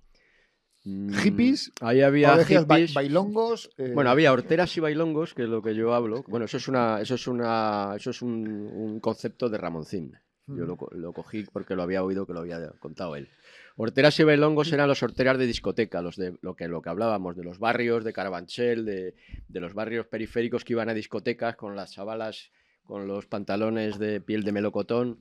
[0.89, 2.93] Mm, Hippies, Ahí había ba- hippies.
[2.93, 3.69] bailongos.
[3.78, 6.23] eh, Bueno, había horteras y bailongos, que es lo que yo hablo.
[6.28, 10.13] Bueno, eso es una, eso es una, eso es un, un concepto de Ramoncín.
[10.50, 13.28] Yo lo, co- lo cogí porque lo había oído que lo había contado él.
[13.76, 17.36] Horteras y bailongos eran los horteras de discoteca, los de lo que, lo que hablábamos,
[17.36, 19.13] de los barrios de Carabanchel, de,
[19.50, 22.50] de los barrios periféricos que iban a discotecas con las chavalas
[22.86, 25.19] con los pantalones de piel de melocotón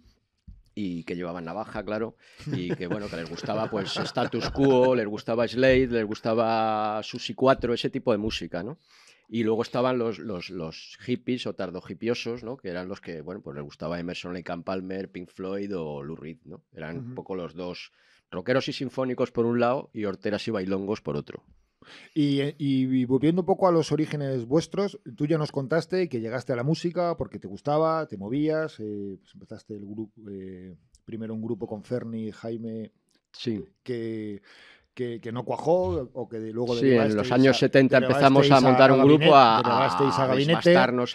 [0.79, 2.17] y que llevaban navaja, claro,
[2.53, 7.35] y que bueno, que les gustaba pues Status Quo, les gustaba Slade, les gustaba Susi
[7.35, 8.79] 4, ese tipo de música, ¿no?
[9.29, 12.59] Y luego estaban los, los, los hippies o tardojipiosos, ¿no?
[12.59, 16.03] Que eran los que, bueno, pues les gustaba Emerson, Lake and Palmer, Pink Floyd o
[16.03, 16.63] Lou Reed, ¿no?
[16.75, 17.91] Eran un poco los dos
[18.31, 21.43] rockeros y sinfónicos por un lado y horteras y bailongos por otro.
[22.15, 26.21] Y, eh, y volviendo un poco a los orígenes vuestros, tú ya nos contaste que
[26.21, 30.77] llegaste a la música porque te gustaba, te movías, eh, pues empezaste el grupo, eh,
[31.05, 32.93] primero un grupo con Ferni Jaime
[33.33, 33.65] Sí.
[33.83, 34.41] que,
[34.97, 38.61] que, que no cuajó o que luego Sí, en los años a- 70 empezamos a
[38.63, 39.61] montar un Gabinete- grupo a, a
[40.19, 40.27] a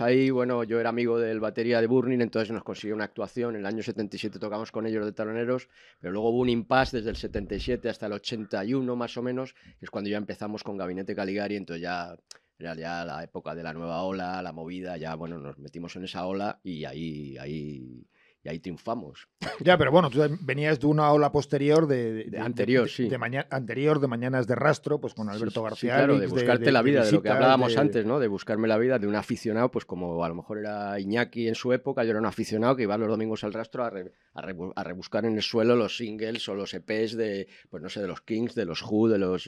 [0.01, 0.29] ahí.
[0.29, 3.55] Bueno, yo era amigo del batería de Burning, entonces nos consiguió una actuación.
[3.55, 5.67] En el año 77 tocamos con ellos de taloneros,
[5.99, 9.85] pero luego hubo un impasse desde el 77 hasta el 81 más o menos, que
[9.85, 12.15] es cuando ya empezamos con Gabinete Caligari, entonces ya
[12.59, 16.03] era ya la época de la nueva ola, la movida, ya bueno, nos metimos en
[16.03, 18.05] esa ola y ahí, ahí,
[18.43, 19.27] y ahí triunfamos.
[19.63, 22.89] Ya, pero bueno, tú venías de una ola posterior de, de- De de- anterior, de-
[22.89, 23.07] sí.
[23.09, 25.95] de maña- anterior de Mañanas de Rastro, pues con Sí, Alberto sí, García.
[25.97, 28.19] claro, de buscarte la vida, de, lo que hablábamos antes, ¿no?
[28.19, 31.53] De buscarme la vida de un aficionado, pues como a lo mejor era Iñaki en
[31.55, 34.41] su época, yo era un aficionado que iba los domingos al rastro a, re- a
[34.41, 38.01] rebu- a rebuscar en el suelo los singles o los EPs de, pues no sé,
[38.01, 39.45] de los Kings, de los Who, de los,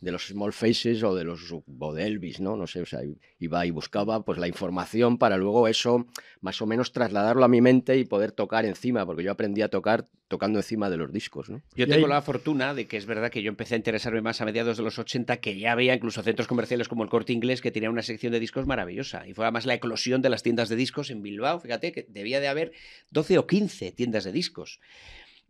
[0.00, 2.56] de los Small Faces o de los o de Elvis, ¿no?
[2.56, 3.00] No sé, o sea,
[3.40, 6.06] iba y buscaba pues la información para luego eso
[6.46, 9.68] más o menos trasladarlo a mi mente y poder tocar encima, porque yo aprendí a
[9.68, 11.60] tocar tocando encima de los discos, ¿no?
[11.74, 14.40] Yo tengo ahí- la fortuna de que es verdad que yo empecé a interesarme más
[14.40, 17.60] a mediados de los 80, que ya había incluso centros comerciales como el Corte Inglés
[17.60, 19.26] que tenía una sección de discos maravillosa.
[19.26, 21.58] Y fue además la eclosión de las tiendas de discos en Bilbao.
[21.60, 22.72] Fíjate que debía de haber
[23.10, 24.78] 12 o 15 tiendas de discos.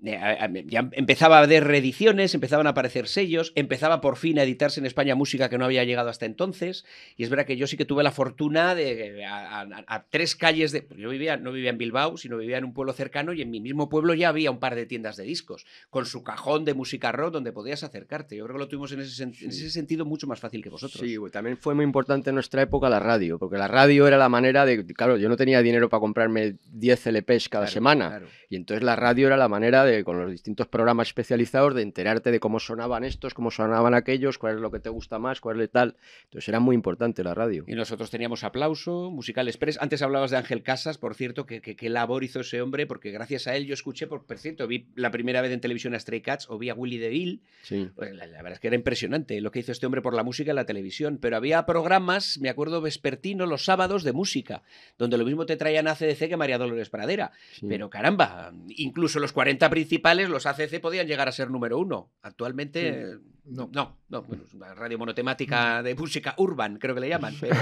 [0.05, 4.79] Eh, Ya empezaba a haber reediciones, empezaban a aparecer sellos, empezaba por fin a editarse
[4.79, 6.85] en España música que no había llegado hasta entonces.
[7.17, 10.37] Y es verdad que yo sí que tuve la fortuna de a, a- a tres
[10.37, 10.87] calles de.
[10.97, 13.61] Yo vivía, no vivía en Bilbao, sino vivía en un pueblo cercano y en mi
[13.61, 17.11] mismo pueblo ya había un par de tiendas de discos, con su cajón de música
[17.13, 18.37] rock donde podías acercarte.
[18.37, 21.01] Yo creo que lo tuvimos en ese, en ese sentido mucho más fácil que vosotros.
[21.01, 24.29] Sí, también fue muy importante en nuestra época la radio, porque la radio era la
[24.29, 28.27] manera de, claro, yo no tenía dinero para comprarme 10 LPs cada Claro, semana, claro.
[28.51, 32.31] y entonces la radio era la manera de, con los distintos programas especializados, de enterarte
[32.31, 35.61] de cómo sonaban estos, cómo sonaban aquellos, cuál es lo que te gusta más, cuál
[35.61, 35.97] es tal.
[36.25, 37.65] Entonces era muy importante la radio.
[37.67, 39.79] Y nosotros teníamos aplauso, Musical Express.
[39.81, 43.11] Antes hablabas de Ángel Casas, por cierto, que, que- qué labor hizo ese hombre, porque
[43.11, 46.01] gracias a él yo escuché, por, por cierto, vi la primera vez en televisión a
[46.01, 47.41] Stray Cats o vi a Willy DeVille.
[47.63, 47.89] Sí.
[47.95, 50.23] Pues la, la verdad es que era impresionante lo que hizo este hombre por la
[50.23, 51.19] música en la televisión.
[51.21, 54.63] Pero había programas, me acuerdo, vespertino, los sábados de música,
[54.99, 57.33] donde lo mismo te traían a CDC que María Dolores Pradera.
[57.53, 57.67] sí.
[57.69, 62.11] Pero caramba, incluso los 40 principales, los ACC podían llegar a ser número uno.
[62.23, 63.69] Actualmente, No.
[63.73, 67.35] no, no, bueno, es una radio monotemática de música urban, creo que le llaman.
[67.41, 67.57] Pero,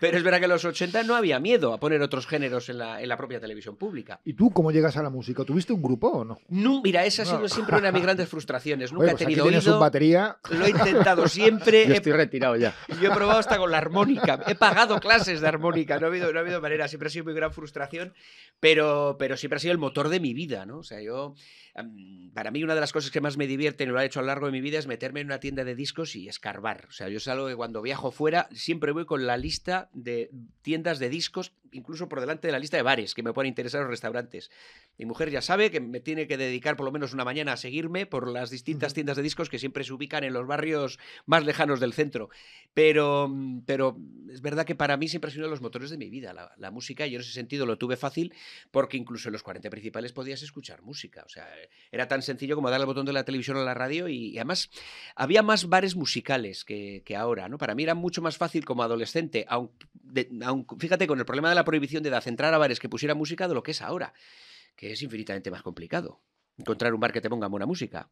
[0.00, 2.78] pero es verdad que en los 80 no había miedo a poner otros géneros en
[2.78, 4.20] la, en la propia televisión pública.
[4.24, 5.44] ¿Y tú cómo llegas a la música?
[5.44, 6.38] ¿Tuviste un grupo o no?
[6.48, 7.48] No, mira, esa ha sido No.
[7.48, 8.92] siempre una de mis grandes frustraciones.
[8.92, 9.78] Nunca he pues aquí tenido un oído.
[9.78, 10.38] batería.
[10.50, 11.84] Lo he intentado siempre.
[11.88, 12.74] Yo he estoy retirado ya.
[13.00, 14.40] Yo he probado hasta con la armónica.
[14.48, 15.98] He pagado clases de armónica.
[16.00, 16.88] No ha habido, no ha habido manera.
[16.88, 18.12] Siempre ha sido muy gran frustración.
[18.60, 20.78] Pero, pero siempre ha sido el motor de mi vida, ¿no?
[20.78, 21.34] O sea, yo.
[21.74, 24.18] am, Para mí, una de las cosas que más me divierten y lo he hecho
[24.20, 26.86] a lo largo de mi vida es meterme en una tienda de discos y escarbar.
[26.88, 30.30] O sea, yo es algo que cuando viajo fuera siempre voy con la lista de
[30.62, 33.82] tiendas de discos, incluso por delante de la lista de bares que me pueden interesar
[33.82, 34.50] los restaurantes.
[34.98, 37.56] Mi mujer ya sabe que me tiene que dedicar por lo menos una mañana a
[37.56, 41.44] seguirme por las distintas tiendas de discos que siempre se ubican en los barrios más
[41.44, 42.30] lejanos del centro.
[42.72, 43.30] Pero,
[43.66, 43.98] pero
[44.30, 46.32] es verdad que para mí siempre ha sido uno de los motores de mi vida,
[46.32, 48.34] la, la música, yo en ese sentido lo tuve fácil
[48.70, 51.22] porque incluso en los 40 principales podías escuchar música.
[51.26, 51.48] O sea,
[51.90, 54.38] era tan sencillo como darle al botón de la televisión o la radio y, y
[54.38, 54.70] además
[55.14, 57.58] había más bares musicales que, que ahora, ¿no?
[57.58, 59.70] Para mí era mucho más fácil como adolescente, aun,
[60.78, 63.48] fíjate, con el problema de la prohibición de edad, entrar a bares que pusiera música
[63.48, 64.12] de lo que es ahora,
[64.74, 66.20] que es infinitamente más complicado.
[66.58, 68.10] Encontrar un bar que te ponga buena música.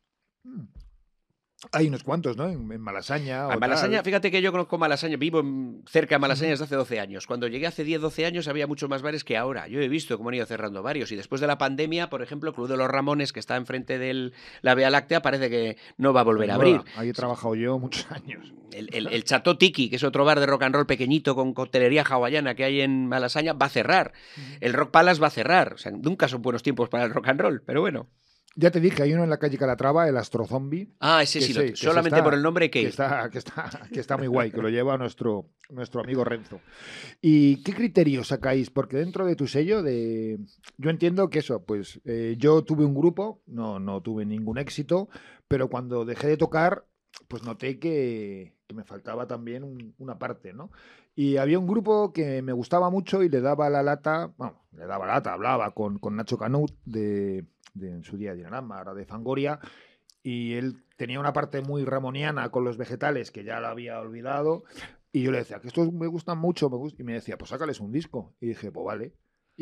[1.73, 2.49] Hay unos cuantos, ¿no?
[2.49, 3.47] En, en Malasaña.
[3.49, 4.05] o A Malasaña, tal.
[4.05, 7.27] fíjate que yo conozco Malasaña, vivo en- cerca de Malasaña desde hace 12 años.
[7.27, 9.67] Cuando llegué hace 10, 12 años había muchos más bares que ahora.
[9.69, 11.11] Yo he visto cómo han ido cerrando varios.
[11.13, 14.33] Y después de la pandemia, por ejemplo, Club de los Ramones, que está enfrente de
[14.63, 16.81] la Vía Láctea, parece que no va a volver a abrir.
[16.97, 18.53] Ahí he trabajado yo muchos años.
[18.73, 21.55] El, el, el Chateau Tiki, que es otro bar de rock and roll pequeñito con
[21.55, 24.13] coctelería hawaiana que hay en Malasaña, va a cerrar.
[24.61, 25.75] El Rock Palace va a cerrar.
[25.75, 28.09] O sea, nunca son buenos tiempos para el rock and roll, pero bueno.
[28.57, 31.53] Ya te dije, hay uno en la calle Calatrava, el Astro Zombie, Ah, ese sí,
[31.53, 32.83] sí, lo- solamente está- por el nombre que...
[32.83, 36.61] que está, que, está, que está muy guay, que lo lleva nuestro, nuestro amigo Renzo.
[37.21, 38.71] ¿Y qué criterios sacáis?
[38.71, 40.39] Porque dentro de tu sello, de
[40.79, 45.09] yo entiendo que eso, pues eh, yo tuve un grupo, no, no tuve ningún éxito,
[45.49, 46.85] pero cuando dejé de tocar,
[47.29, 50.71] pues noté que, que me faltaba también un- una parte, ¿no?
[51.17, 54.87] Y había un grupo que me gustaba mucho y le daba la lata, bueno, le
[54.87, 59.05] daba lata, hablaba con, con Nacho Canut de, de en su día Dinarama, ahora de
[59.05, 59.59] Fangoria,
[60.23, 64.65] y él tenía una parte muy ramoniana con los vegetales que ya la había olvidado,
[65.13, 66.99] y yo le decía, que estos me gustan mucho, me gust-".
[66.99, 68.35] y me decía, pues sácales un disco.
[68.41, 69.13] Y dije, pues vale.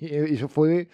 [0.00, 0.88] Y eso fue...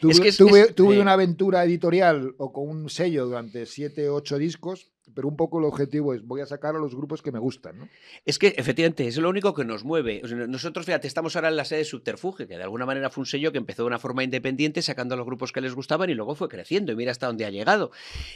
[0.00, 1.00] Tuve, Es que es- tuve, es- tuve eh.
[1.00, 5.64] una aventura editorial o con un sello durante siete, ocho discos, pero un poco el
[5.64, 7.88] objetivo es voy a sacar a los grupos que me gustan, ¿no?
[8.24, 10.22] Es que efectivamente es lo único que nos mueve.
[10.48, 13.26] Nosotros, fíjate, estamos ahora en la sede de Subterfuge, que de alguna manera fue un
[13.26, 16.14] sello que empezó de una forma independiente, sacando a los grupos que les gustaban y
[16.14, 16.92] luego fue creciendo.
[16.92, 17.90] Y mira hasta dónde ha llegado.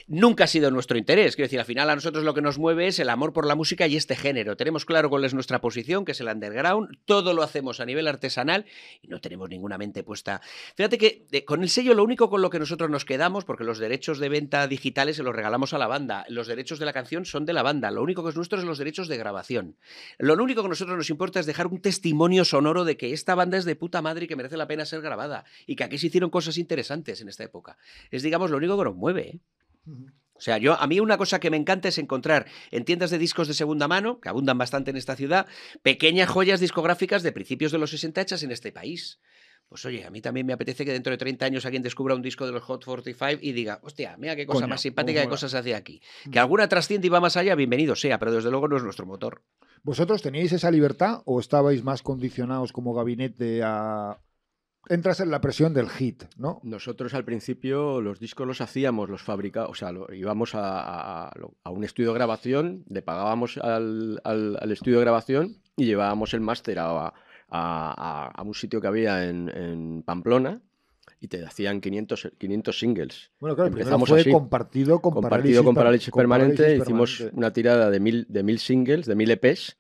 [0.07, 1.37] Nunca ha sido nuestro interés.
[1.37, 3.55] Quiero decir, al final a nosotros lo que nos mueve es el amor por la
[3.55, 4.57] música y este género.
[4.57, 6.99] Tenemos claro cuál es nuestra posición, que es el underground.
[7.05, 8.67] Todo lo hacemos a nivel artesanal
[9.03, 10.41] y no tenemos ninguna mente puesta.
[10.77, 13.65] Fíjate que eh, con el sello lo único con lo que nosotros nos quedamos, porque
[13.65, 16.25] los derechos de venta digitales se los regalamos a la banda,
[16.59, 18.79] derechos de la canción son de la banda, lo único que es nuestro es los
[18.79, 19.77] derechos de grabación.
[20.19, 23.37] Lo único que a nosotros nos importa es dejar un testimonio sonoro de que esta
[23.37, 25.99] banda es de puta madre y que merece la pena ser grabada y que aquí
[25.99, 27.79] se hicieron cosas interesantes en esta época.
[28.11, 29.29] Es, digamos, lo único que nos mueve.
[29.29, 29.41] ¿eh?
[30.35, 33.19] O sea, yo a mí una cosa que me encanta es encontrar en tiendas de
[33.19, 35.47] discos de segunda mano, que abundan bastante en esta ciudad,
[35.83, 39.21] pequeñas joyas discográficas de principios de los 60 hechas en este país.
[39.69, 42.23] Pues oye, a mí también me apetece que dentro de 30 años alguien descubra un
[42.23, 45.27] disco de los Hot 45 y diga, hostia, mira qué cosa Coño, más simpática, qué
[45.27, 45.31] mola".
[45.35, 46.01] cosas se hace aquí.
[46.33, 49.05] Que alguna trasciende y va más allá, bienvenido sea, pero desde luego no es nuestro
[49.05, 49.43] motor.
[49.83, 54.19] ¿Vosotros teníais esa libertad o estabais más condicionados como gabinete a...
[54.89, 56.61] Entras en la presión del hit, ¿no?
[56.63, 61.31] Nosotros al principio los discos los hacíamos, los fabricábamos, o sea, lo- íbamos a,
[61.67, 66.41] un estudio de grabación, le pagábamos al, al- al estudio de grabación y llevábamos el
[66.41, 67.13] máster a,
[67.49, 70.61] a- a- a un sitio que había en, en Pamplona
[71.21, 73.31] y te hacían 500, 500 singles.
[73.41, 74.31] Bueno, claro, Empezamos fue así.
[74.31, 77.39] compartido con Compartido con Parálisis Permanente, Parálisis hicimos Permanente.
[77.39, 79.77] una tirada de mil, de mil singles, de mil EPs,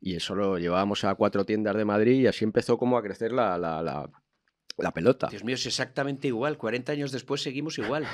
[0.00, 3.32] y eso lo llevábamos a cuatro tiendas de Madrid y así empezó como a crecer
[3.32, 4.10] la, la- la-
[4.82, 5.28] La pelota.
[5.30, 6.56] Dios mío, es exactamente igual.
[6.56, 8.04] 40 años después seguimos igual.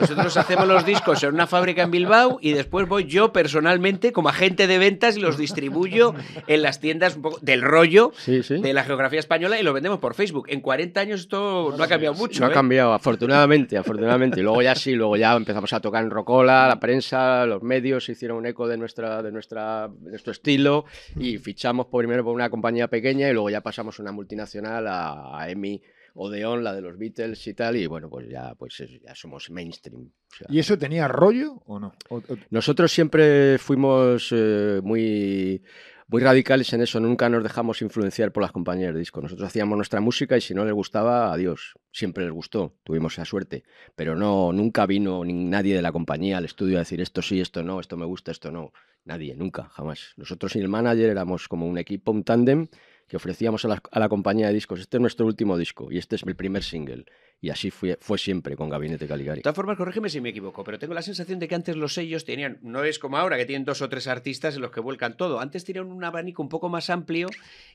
[0.00, 4.28] Nosotros hacemos los discos en una fábrica en Bilbao y después voy yo personalmente como
[4.28, 6.14] agente de ventas y los distribuyo
[6.46, 8.60] en las tiendas un poco del rollo Sí, sí.
[8.60, 10.46] de la geografía española y lo vendemos por Facebook.
[10.48, 12.40] En 40 años esto no ha cambiado mucho.
[12.40, 12.54] No ha ¿eh?
[12.54, 14.40] cambiado, afortunadamente, afortunadamente.
[14.40, 18.08] Y luego ya sí, luego ya empezamos a tocar en Rocola, la prensa, los medios
[18.08, 20.84] hicieron un eco de nuestra, de nuestra, de nuestro estilo
[21.18, 24.86] y fichamos por- primero por una compañía pequeña y luego ya pasamos a una multinacional
[24.86, 25.82] a, a EMI
[26.16, 29.50] Odeon, la de los Beatles y tal, y bueno, pues ya, pues es- ya somos
[29.50, 30.10] mainstream.
[30.32, 30.46] o sea.
[30.50, 31.92] ¿Y eso tenía rollo o no?
[32.08, 35.62] O- o- Nosotros siempre fuimos eh, muy,
[36.08, 39.20] muy radicales en eso, nunca nos dejamos influenciar por las compañías de disco.
[39.20, 41.74] Nosotros hacíamos nuestra música y si no les gustaba, adiós.
[41.92, 43.64] Siempre les gustó, tuvimos esa suerte.
[43.94, 47.40] Pero no, nunca vino ni nadie de la compañía al estudio a decir esto sí,
[47.40, 48.72] esto no, esto me gusta, esto no.
[49.04, 50.12] Nadie, nunca, jamás.
[50.16, 52.66] Nosotros y el manager éramos como un equipo, un tándem
[53.08, 55.98] que ofrecíamos a la, a la compañía de discos, este es nuestro último disco y
[55.98, 57.04] este es el primer single.
[57.40, 59.40] Y así fue, fue siempre con Gabinete Caligari.
[59.40, 61.92] De todas formas, corrígeme si me equivoco, pero tengo la sensación de que antes los
[61.92, 64.80] sellos tenían, no es como ahora, que tienen dos o tres artistas en los que
[64.80, 65.38] vuelcan todo.
[65.38, 67.28] Antes tenían un abanico un poco más amplio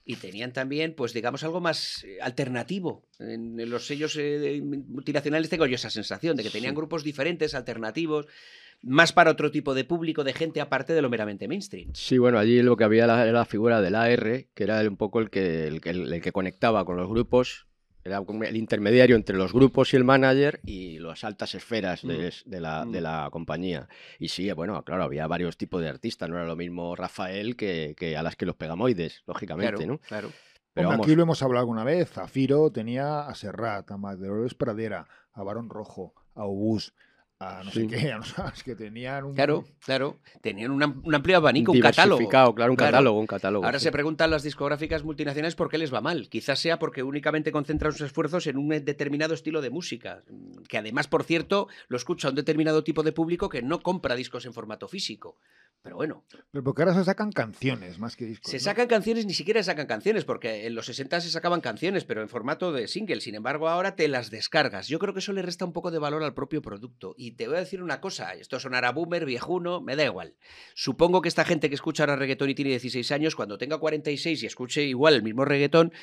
[0.04, 3.06] y tenían también, pues digamos, algo más eh, alternativo.
[3.20, 6.78] En, en los sellos eh, multinacionales tengo yo esa sensación de que tenían Sí.
[6.78, 8.26] grupos diferentes, alternativos,
[8.84, 11.92] más para otro tipo de público, de gente aparte de lo meramente mainstream.
[11.94, 14.90] Sí, bueno, allí lo que había la- era la figura del AR, que era el-
[14.90, 17.68] un poco el que, el, que- el que conectaba con los grupos,
[18.04, 22.60] era el intermediario entre los grupos y el manager y las altas esferas de, de
[22.60, 23.04] la, de Mm.
[23.04, 23.88] la compañía.
[24.18, 27.94] Y sí, bueno, claro, había varios tipos de artistas, no era lo mismo Rafael que,
[27.96, 30.00] que a las que los pegamoides, lógicamente, Claro, ¿no?
[30.00, 30.30] claro.
[30.74, 32.10] Pero Hombre, vamos, aquí lo hemos hablado alguna vez.
[32.10, 36.94] Zafiro tenía a Serrat, a Magdalores Pradera, a Barón Rojo, a Obús,
[37.44, 37.82] a no Sí.
[37.82, 39.34] sé qué, a no sabes, que tenían un...
[39.34, 40.18] Claro, claro.
[40.42, 42.30] Tenían un, am- un amplio abanico, un catálogo.
[42.30, 42.76] claro, un Claro.
[42.76, 43.66] catálogo, un catálogo.
[43.66, 43.84] Ahora sí.
[43.86, 46.30] se preguntan las discográficas multinacionales por qué les va mal.
[46.30, 50.22] Quizás sea porque únicamente concentran sus esfuerzos en un determinado estilo de música,
[50.68, 54.46] que además, por cierto, lo escucha un determinado tipo de público que no compra discos
[54.46, 55.38] en formato físico.
[55.84, 58.52] Pero bueno, Pero porque ahora se sacan canciones más que discos.
[58.52, 58.64] se ¿no?
[58.64, 62.30] sacan canciones, ni siquiera sacan canciones, porque en los 60 se sacaban canciones, pero en
[62.30, 63.20] formato de single.
[63.20, 64.88] Sin embargo, ahora te las descargas.
[64.88, 67.16] Yo creo que eso le resta un poco de valor al propio producto.
[67.18, 70.36] Y te voy a decir una cosa, esto sonará boomer, viejuno, me da igual.
[70.76, 74.44] Supongo que esta gente que escucha ahora reggaetón y tiene 16 años, cuando tenga 46
[74.44, 75.94] y escuche igual el mismo reggaetón,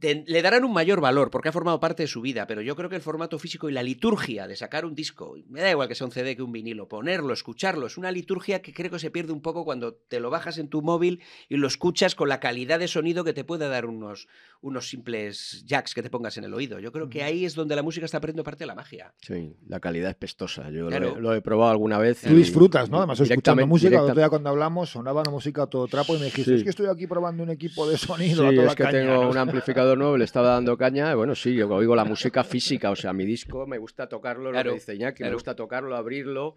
[0.00, 2.74] te- le darán un mayor valor porque ha formado parte de su vida, pero yo
[2.74, 5.86] creo que el formato físico y la liturgia de sacar un disco, me da igual
[5.88, 8.98] que sea un CD que un vinilo, ponerlo, escucharlo, es una liturgia que creo que
[8.98, 12.28] se pierde un poco cuando te lo bajas en tu móvil y lo escuchas con
[12.28, 14.26] la calidad de sonido que te puede dar unos,
[14.62, 16.78] unos simples jacks que te pongas en el oído.
[16.80, 19.12] Yo creo que ahí es donde la música está perdiendo parte de la magia.
[19.20, 20.70] Sí, la calidad es pestosa.
[20.70, 21.16] Yo lo Claro.
[21.16, 22.22] he- lo, he probado alguna vez.
[22.22, 22.98] Tú y- disfrutas, ¿no?
[22.98, 26.14] Además, escuchando música, directa- el otro día cuando hablamos sonaba una música a todo trapo
[26.16, 26.56] y me dijiste, Sí.
[26.58, 28.98] es que estoy aquí probando un equipo de sonido a Sí, toda es que caña",
[29.00, 29.30] tengo ¿no?
[29.30, 31.14] un amplificador nuevo, le estaba dando caña.
[31.14, 34.70] Bueno, sí, yo oigo la música física, o sea, mi disco me gusta tocarlo, Claro,
[34.70, 36.56] lo que dice Iñaki, me gusta tocarlo, abrirlo.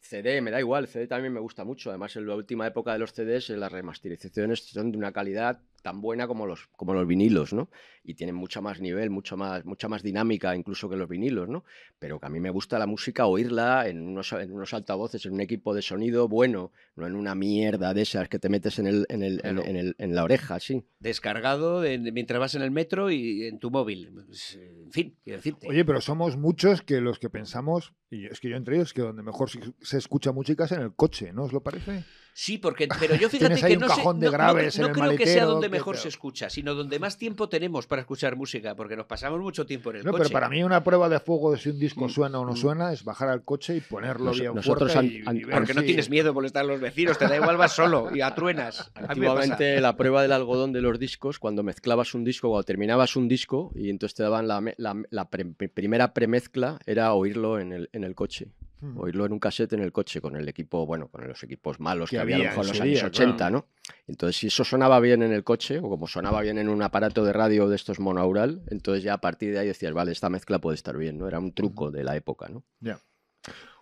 [0.00, 1.90] CD, me da igual, CD también me gusta mucho.
[1.90, 6.00] Además, en la última época de los CDs, las remasterizaciones son de una calidad tan
[6.00, 7.68] buena como los, como los vinilos, ¿no?
[8.02, 11.62] Y tienen mucho más nivel, mucho más, mucha más dinámica incluso que los vinilos, ¿no?
[11.98, 15.34] Pero que a mí me gusta la música oírla en unos, en unos altavoces, en
[15.34, 18.86] un equipo de sonido bueno, no en una mierda de esas que te metes en,
[18.86, 19.64] el, en, el, en- Claro.
[19.66, 20.86] en el- en la oreja, sí.
[21.00, 24.10] Descargado de- mientras vas en el metro y en tu móvil.
[24.26, 25.68] Pues, En fin, quiero decirte.
[25.68, 29.02] Oye, pero somos muchos que los que pensamos, y es que yo entre ellos, que
[29.02, 29.50] donde mejor
[29.82, 32.04] se escucha música es en el coche, ¿no os lo parece?
[32.36, 36.08] Sí, porque, pero yo fíjate que no, sé- creo que sea donde mejor pero- se
[36.08, 39.98] escucha, sino donde más tiempo tenemos para escuchar música, porque nos pasamos mucho tiempo en
[39.98, 40.24] el No, coche.
[40.24, 42.52] pero para mí una prueba de fuego de si un disco Mm, suena o no
[42.52, 42.56] mm.
[42.56, 45.44] suena es bajar al coche y ponerlo Nos- bien nosotros fuerte an- y- an- y
[45.44, 48.08] ver Porque no tienes miedo de molestar a los vecinos, te da igual, vas solo
[48.14, 48.90] y atruenas.
[49.08, 53.28] Antiguamente la prueba del algodón de los discos, cuando mezclabas un disco, cuando terminabas un
[53.28, 57.72] disco y entonces te daban la, me- la- la pre- primera premezcla, era oírlo en
[57.72, 58.48] el, en el coche.
[58.80, 58.98] Mm.
[58.98, 62.10] Oírlo en un cassette en el coche con el equipo, bueno, con los equipos malos
[62.10, 63.56] Que que, había en los años día, 80, claro.
[63.56, 63.66] ¿no?
[64.06, 67.24] Entonces, si eso sonaba bien en el coche, o como sonaba bien en un aparato
[67.24, 70.58] de radio de estos monaural, entonces ya a partir de ahí decías, vale, esta mezcla
[70.60, 71.28] puede estar bien, ¿no?
[71.28, 72.62] Era un truco de la época, ¿no?
[72.80, 73.00] Ya.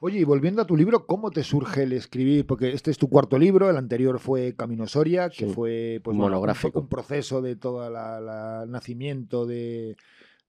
[0.00, 2.44] Oye, y volviendo a tu libro, ¿cómo te surge el escribir?
[2.46, 6.16] Porque este es tu cuarto libro, el anterior fue Camino Soria, que Sí, fue pues,
[6.16, 6.80] bueno, monográfico.
[6.80, 9.96] Un, proceso de todo el nacimiento de,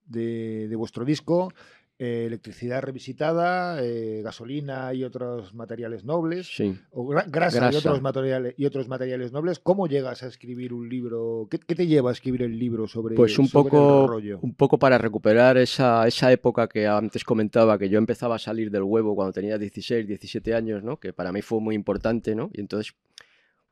[0.05, 1.53] de- de vuestro disco.
[1.99, 6.75] Eh, electricidad revisitada, eh, gasolina y otros materiales nobles, Sí.
[6.91, 7.77] o gra- grasa, Y, Grasa.
[7.77, 9.59] otros materiales, y otros materiales nobles.
[9.59, 11.47] ¿Cómo llegas a escribir un libro?
[11.51, 14.39] ¿Qué, qué te lleva a escribir el libro sobre, Pues un sobre el poco, rollo?
[14.41, 18.71] un poco para recuperar esa, esa época que antes comentaba, que yo empezaba a salir
[18.71, 20.99] del huevo cuando tenía 16, 17 años, ¿no?
[20.99, 22.49] que para mí fue muy importante, ¿no?
[22.53, 22.93] y entonces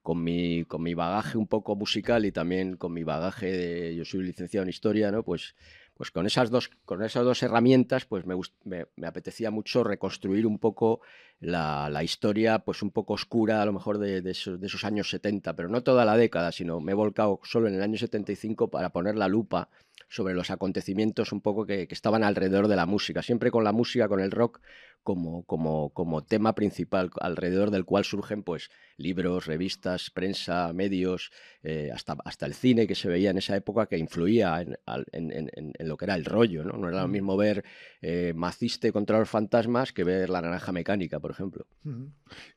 [0.04, 4.06] con mi, con mi bagaje un poco musical y también con mi bagaje de, yo
[4.06, 5.24] soy licenciado en historia, ¿no?
[5.24, 5.56] pues
[5.94, 10.58] pues con esas dos, con esas dos herramientas, pues me, me, apetecía mucho reconstruir un
[10.58, 11.02] poco
[11.40, 15.56] la, la historia, pues un poco oscura, a lo mejor de, de esos, años 70,
[15.56, 18.92] pero no toda la década, sino me he volcado solo en el año 75 para
[18.92, 19.70] poner la lupa
[20.10, 24.08] sobre los acontecimientos un poco que estaban alrededor de la música, siempre con la música,
[24.08, 24.60] con el rock
[25.04, 31.32] como, como, como tema principal, alrededor del cual surgen pues libros, revistas, prensa, medios,
[31.64, 34.78] eh, hasta, hasta el cine que se veía en esa época que influía en,
[35.12, 36.64] en- en- lo que era el rollo.
[36.64, 37.64] No, no era lo mismo ver
[38.02, 41.66] eh, Maciste contra los fantasmas que ver La Naranja Mecánica, por ejemplo.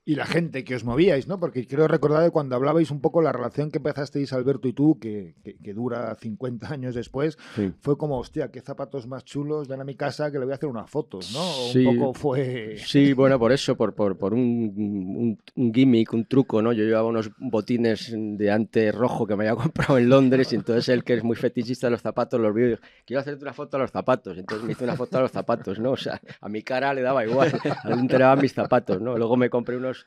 [0.05, 1.41] Y la gente que os movíais, ¿no?
[1.41, 4.99] Porque creo recordar de cuando hablabais un poco la relación que empezasteis Alberto y tú,
[4.99, 7.73] que, que- que dura 50 años después, Sí.
[7.81, 10.57] fue como, hostia, qué zapatos más chulos, ven a mi casa que le voy a
[10.57, 11.41] hacer unas fotos, ¿no?
[11.43, 11.87] O Sí.
[11.87, 12.34] Un poco fue...
[12.77, 16.73] Sí, bueno, por eso, por, por, un, un- gimmick, un truco, ¿no?
[16.73, 20.89] Yo llevaba unos botines de ante rojo que me había comprado en Londres y entonces
[20.89, 23.53] él, que es muy fetichista de los zapatos, los vio y dijo, quiero hacerte una
[23.53, 24.37] foto a los zapatos.
[24.39, 25.93] Entonces me hizo una foto a los zapatos, ¿no?
[25.93, 27.53] O sea, a mi cara le daba igual,
[27.85, 29.17] a él enteraban mis zapatos, ¿no?
[29.17, 30.05] Luego me compré unos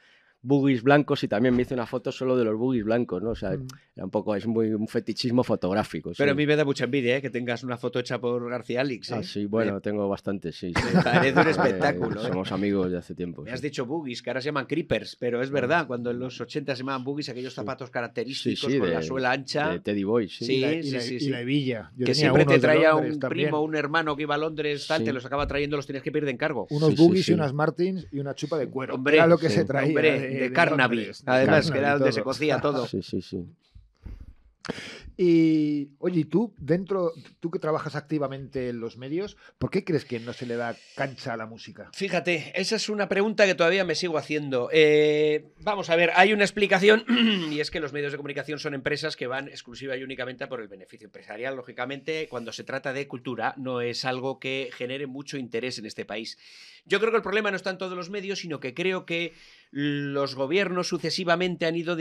[0.47, 3.31] boogies blancos y también me hice una foto solo de los boogies blancos, ¿no?
[3.31, 3.67] O sea, Mm.
[3.95, 6.11] era un poco, es muy un fetichismo fotográfico.
[6.17, 6.37] Pero a sí.
[6.37, 7.21] mí me da mucha envidia ¿eh?
[7.21, 9.11] que tengas una foto hecha por García Alix.
[9.11, 9.15] ¿eh?
[9.17, 10.71] Ah, sí, bueno, tengo bastante, sí.
[10.73, 10.73] sí.
[11.03, 12.27] Parece un Eh, espectáculo, ¿eh?
[12.27, 13.41] Somos amigos de hace tiempo.
[13.41, 13.53] Me sí.
[13.55, 16.75] has dicho boogies, que ahora se llaman creepers, pero es verdad, cuando en los 80
[16.75, 20.45] se llamaban boogies, aquellos zapatos característicos con la suela ancha, de Teddy Boy, sí.
[20.45, 21.91] Sí, y la, y sí, la- sí, y la hebilla.
[21.97, 23.45] Yo que tenía siempre te de traía Londres un también.
[23.47, 25.05] primo o un hermano que iba a Londres, tal, Sí.
[25.05, 26.67] te los acaba trayendo, los tenías que pedir de encargo.
[26.69, 27.31] Unos Sí, sí, boogies sí.
[27.31, 28.95] y unas Martins y una chupa de cuero.
[28.95, 29.55] Hombre, era lo que sí.
[29.55, 29.87] se traía.
[29.89, 32.85] Hombre, de, de, Carnaby, además, que era donde se cocía todo.
[32.87, 33.45] Sí, sí, sí.
[35.19, 40.05] Y, oye, ¿y tú, dentro, tú que trabajas activamente en los medios, ¿por qué crees
[40.05, 41.89] que no se le da cancha a la música?
[41.93, 44.69] Fíjate, esa es una pregunta que todavía me sigo haciendo.
[44.71, 47.03] Eh, vamos a ver, hay una explicación
[47.51, 50.61] y es que los medios de comunicación son empresas que van exclusiva y únicamente por
[50.61, 51.55] el beneficio empresarial.
[51.55, 56.05] Lógicamente, cuando se trata de cultura, no es algo que genere mucho interés en este
[56.05, 56.37] país.
[56.85, 59.33] Yo creo que el problema no está en todos los medios, sino que creo que
[59.71, 61.95] los gobiernos sucesivamente han ido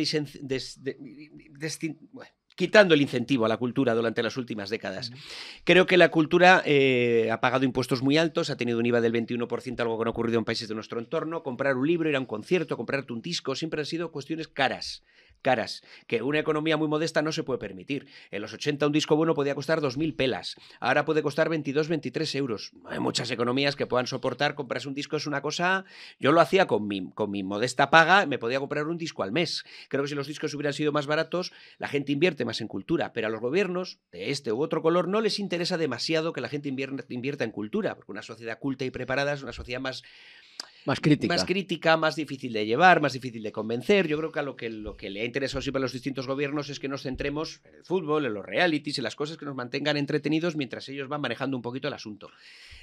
[2.56, 5.12] quitando el incentivo a la cultura durante las últimas décadas.
[5.64, 9.12] Creo que la cultura eh, ha pagado impuestos muy altos, ha tenido un IVA del
[9.12, 11.42] 21%, algo que no ha ocurrido en países de nuestro entorno.
[11.42, 15.04] Comprar un libro, ir a un concierto, comprarte un disco, siempre han sido cuestiones caras.
[15.42, 18.06] Caras, que una economía muy modesta no se puede permitir.
[18.30, 22.34] En los 80 un disco bueno podía costar 2.000 pelas, ahora puede costar 22, 23
[22.34, 22.72] euros.
[22.86, 25.84] Hay muchas economías que puedan soportar comprarse un disco, es una cosa...
[26.18, 29.32] Yo lo hacía con mi, con mi modesta paga, me podía comprar un disco al
[29.32, 29.64] mes.
[29.88, 33.12] Creo que si los discos hubieran sido más baratos, la gente invierte más en cultura,
[33.12, 36.48] pero a los gobiernos de este u otro color no les interesa demasiado que la
[36.48, 40.02] gente invier- invierta en cultura, porque una sociedad culta y preparada es una sociedad más,
[40.86, 41.34] Más crítica.
[41.34, 44.06] más crítica, más difícil de llevar, más difícil de convencer.
[44.06, 46.26] Yo creo que a lo que, lo que le ha interesado siempre a los distintos
[46.26, 49.44] gobiernos es que nos centremos en el fútbol, en los realities, en las cosas que
[49.44, 52.30] nos mantengan entretenidos mientras ellos van manejando un poquito el asunto.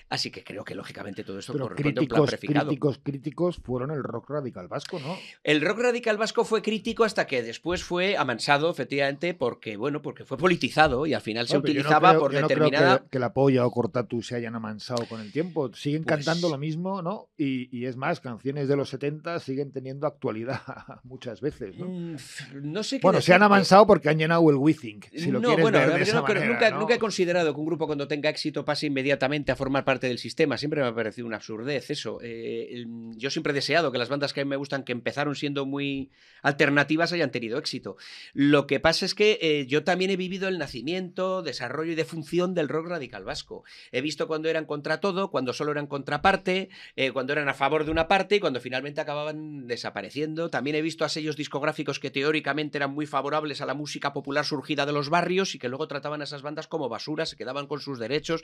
[0.10, 3.58] Así que creo que lógicamente todo esto Pero corresponde a un plan críticos, críticos, críticos
[3.64, 5.18] fueron el rock radical vasco, ¿no?
[5.44, 10.26] El rock radical vasco fue crítico hasta que después fue amansado, efectivamente, porque bueno, porque
[10.26, 13.00] fue politizado y al final se yo no utilizaba creo- por yo no creo determinada.
[13.04, 15.74] que, que la polla o Cortatu se hayan amansado con el tiempo.
[15.74, 17.30] Siguen Pues- cantando lo mismo, ¿no?
[17.38, 20.62] Y, y es más, canciones de los 70 siguen teniendo actualidad
[21.04, 21.88] muchas veces, ¿no?
[21.88, 25.32] Mm, f- No sé qué Bueno, se han amansado porque han llenado el Withink, si
[25.32, 26.80] lo no, quieres bueno, ver a de ver, yo esa no creo- manera, nunca, ¿no?
[26.80, 30.18] nunca he considerado que un grupo cuando tenga éxito pase inmediatamente a formar parte del
[30.20, 30.58] sistema.
[30.58, 32.20] Siempre me ha parecido una absurdez eso.
[32.22, 32.86] Eh,
[33.16, 35.66] yo siempre he deseado que las bandas que a mí me gustan, que empezaron siendo
[35.66, 37.98] muy alternativas, hayan tenido éxito.
[38.34, 42.54] Lo que pasa es que eh, yo también he vivido el nacimiento, desarrollo y defunción
[42.54, 43.64] del rock radical vasco.
[43.92, 47.83] He visto cuando eran contra todo, cuando solo eran contraparte, eh, cuando eran a favor
[47.84, 50.50] de una parte y cuando finalmente acababan desapareciendo.
[50.50, 54.46] También he visto a sellos discográficos que teóricamente eran muy favorables a la música popular
[54.46, 57.68] surgida de los barrios y que luego trataban a esas bandas como basura, se quedaban
[57.68, 58.44] con sus derechos.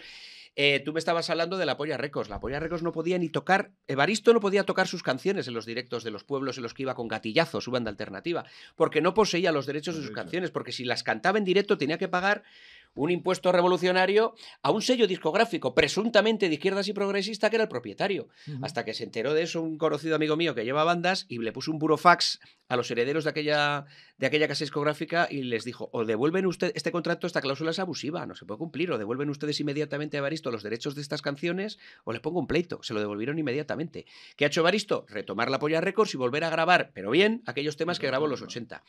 [0.55, 2.29] Eh, tú me estabas hablando de la Polla Records.
[2.29, 5.65] La Polla Records no podía ni tocar, Evaristo no podía tocar sus canciones en los
[5.65, 9.13] directos de los pueblos en los que iba con Gatillazo, su banda alternativa, porque no
[9.13, 12.43] poseía los derechos de sus canciones, porque si las cantaba en directo tenía que pagar
[12.95, 17.69] un impuesto revolucionario a un sello discográfico presuntamente de izquierdas y progresista que era el
[17.69, 18.27] propietario.
[18.61, 21.51] Hasta que se enteró de eso un conocido amigo mío que lleva bandas y le
[21.51, 23.85] puso un burofax a los herederos de aquella,
[24.17, 27.79] de aquella casa discográfica y les dijo, o devuelven usted este contrato, esta cláusula es
[27.79, 31.21] abusiva, no se puede cumplir, o devuelven ustedes inmediatamente a Evaristo los derechos de estas
[31.21, 32.81] canciones o le pongo un pleito.
[32.83, 34.05] Se lo devolvieron inmediatamente.
[34.35, 35.05] ¿Qué ha hecho Evaristo?
[35.09, 38.31] Retomar la Polla Records y volver a grabar, pero bien, aquellos temas que grabó en
[38.31, 38.83] los 80.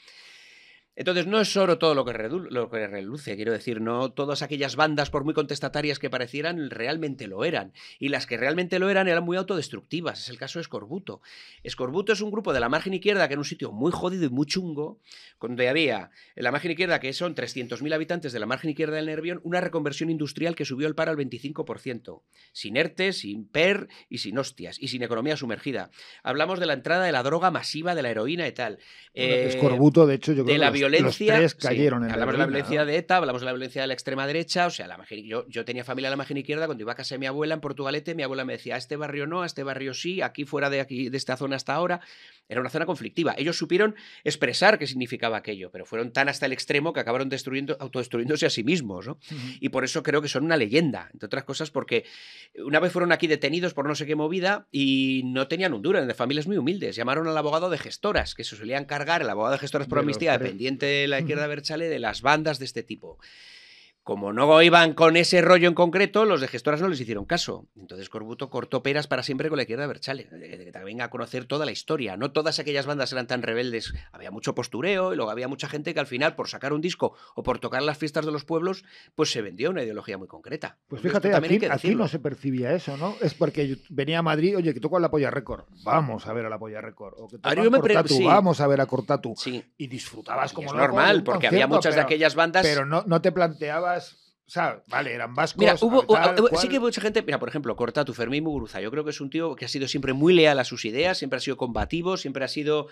[1.00, 4.76] Entonces, no es oro todo lo que, lo que reluce, quiero decir, no todas aquellas
[4.76, 7.72] bandas, por muy contestatarias que parecieran, realmente lo eran.
[7.98, 10.20] Y las que realmente lo eran eran muy autodestructivas.
[10.20, 11.22] Es el caso de Escorbuto.
[11.62, 14.28] Escorbuto es un grupo de la margen izquierda que era un sitio muy jodido y
[14.28, 14.98] muy chungo,
[15.40, 19.06] donde había en la margen izquierda, que son 300.000 habitantes de la margen izquierda del
[19.06, 22.20] Nervión, una reconversión industrial que subió el paro al 25%,
[22.52, 25.90] sin ERTE, sin PER y sin hostias, y sin economía sumergida.
[26.22, 28.80] Hablamos de la entrada de la droga masiva, de la heroína y tal.
[29.14, 31.40] Bueno, Eh, Escorbuto, de hecho, yo creo de que la violencia.
[31.40, 32.86] los tres sí, cayeron en hablamos de la violencia ¿no?
[32.86, 34.66] de ETA, hablamos de la violencia de la extrema derecha.
[34.66, 36.66] O sea, la yo, yo tenía familia en la margen izquierda.
[36.66, 38.96] Cuando iba a casa de mi abuela en Portugalete, mi abuela me decía: a este
[38.96, 42.00] barrio no, a este barrio sí, aquí fuera de aquí, de esta zona hasta ahora.
[42.50, 43.32] Era una zona conflictiva.
[43.38, 47.76] Ellos supieron expresar qué significaba aquello, pero fueron tan hasta el extremo que acabaron destruyendo,
[47.78, 49.06] autodestruyéndose a sí mismos.
[49.06, 49.18] ¿no?
[49.60, 52.04] Y por eso creo que son una leyenda, entre otras cosas, porque
[52.58, 55.98] una vez fueron aquí detenidos por no sé qué movida y no tenían un duro,
[55.98, 56.96] eran de familias muy humildes.
[56.96, 60.00] Llamaron al abogado de gestoras, que se solían cargar, el abogado de gestoras por De
[60.00, 60.56] amnistía, tres.
[60.78, 63.18] De la izquierda Berchale, de las bandas de este tipo.
[64.10, 67.68] Como no iban con ese rollo en concreto, los de gestoras no les hicieron caso.
[67.76, 70.26] Entonces Corbuto cortó peras para siempre con la izquierda Berchale.
[70.32, 72.16] eh, Que también a conocer toda la historia.
[72.16, 73.94] No todas aquellas bandas eran tan rebeldes.
[74.10, 77.14] Había mucho postureo y luego había mucha gente que al final, por sacar un disco
[77.36, 78.82] o por tocar las fiestas de los pueblos,
[79.14, 80.78] pues se vendió una ideología muy concreta.
[80.88, 83.14] Pues Esto fíjate, hay que aquí no se percibía eso, ¿no?
[83.20, 86.46] Es porque yo venía a Madrid, oye, que toco la Polla Record, vamos a ver
[86.46, 87.14] a la Polla Record.
[87.16, 88.24] O que yo me Cortatu, sí.
[88.24, 89.34] vamos a ver a Cortatu.
[89.36, 92.66] Sí, Y disfrutabas y como es de normal, porque había muchas de aquellas bandas...
[92.66, 93.99] Pero no, no te planteabas,
[94.46, 95.60] o sea, vale, eran vascos.
[95.60, 96.60] Mira, hubo, tal, hubo- cual.
[96.60, 99.30] sí que mucha gente, mira, por ejemplo, Cortatu, Fermín Muguruza, yo creo que es un
[99.30, 102.44] tío que ha sido siempre muy leal a sus ideas, siempre ha sido combativo, siempre
[102.44, 102.88] ha sido,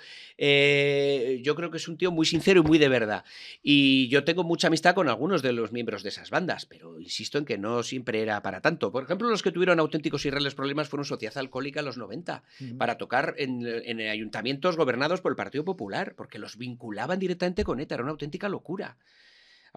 [0.52, 3.24] eh, yo creo que es un tío muy sincero y muy de verdad.
[3.62, 7.38] Y yo tengo mucha amistad con algunos de los miembros de esas bandas, pero insisto
[7.38, 8.90] en que no siempre era para tanto.
[8.92, 12.42] Por ejemplo, los que tuvieron auténticos y reales problemas fueron Sociedad Alcohólica en los 90,
[12.60, 12.78] Ujú.
[12.78, 17.80] para tocar en, en ayuntamientos gobernados por el Partido Popular, porque los vinculaban directamente con
[17.80, 18.96] ETA, era una auténtica locura.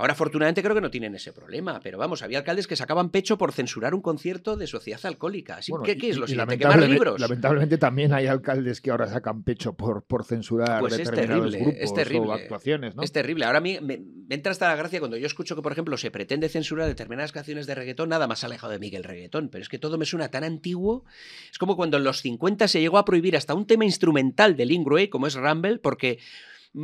[0.02, 3.38] Ahora, afortunadamente, creo que no tienen ese problema, pero vamos, había alcaldes que sacaban pecho
[3.38, 5.58] por censurar un concierto de sociedad alcohólica.
[5.58, 6.58] Así, Bueno, ¿qué, qué es lo siguiente?
[6.58, 7.22] ¿Quemar lamentablemente- libros?
[7.22, 11.72] Lamentablemente también hay alcaldes que ahora sacan pecho por, por censurar Pues es determinados terrible,
[11.78, 12.28] grupos terrible.
[12.30, 13.04] o actuaciones, ¿no?
[13.04, 13.45] Es terrible.
[13.45, 15.95] Ahora a mí me, me entra hasta la gracia cuando yo escucho que, por ejemplo,
[15.97, 19.49] se pretende censurar determinadas canciones de reggaetón, nada más alejado de mí que el reggaetón.
[19.49, 21.06] Pero es que todo me suena tan antiguo.
[21.52, 24.66] Es como cuando en los 50 se llegó a prohibir hasta un tema instrumental de
[24.66, 26.18] Lingüe, como es Rumble, porque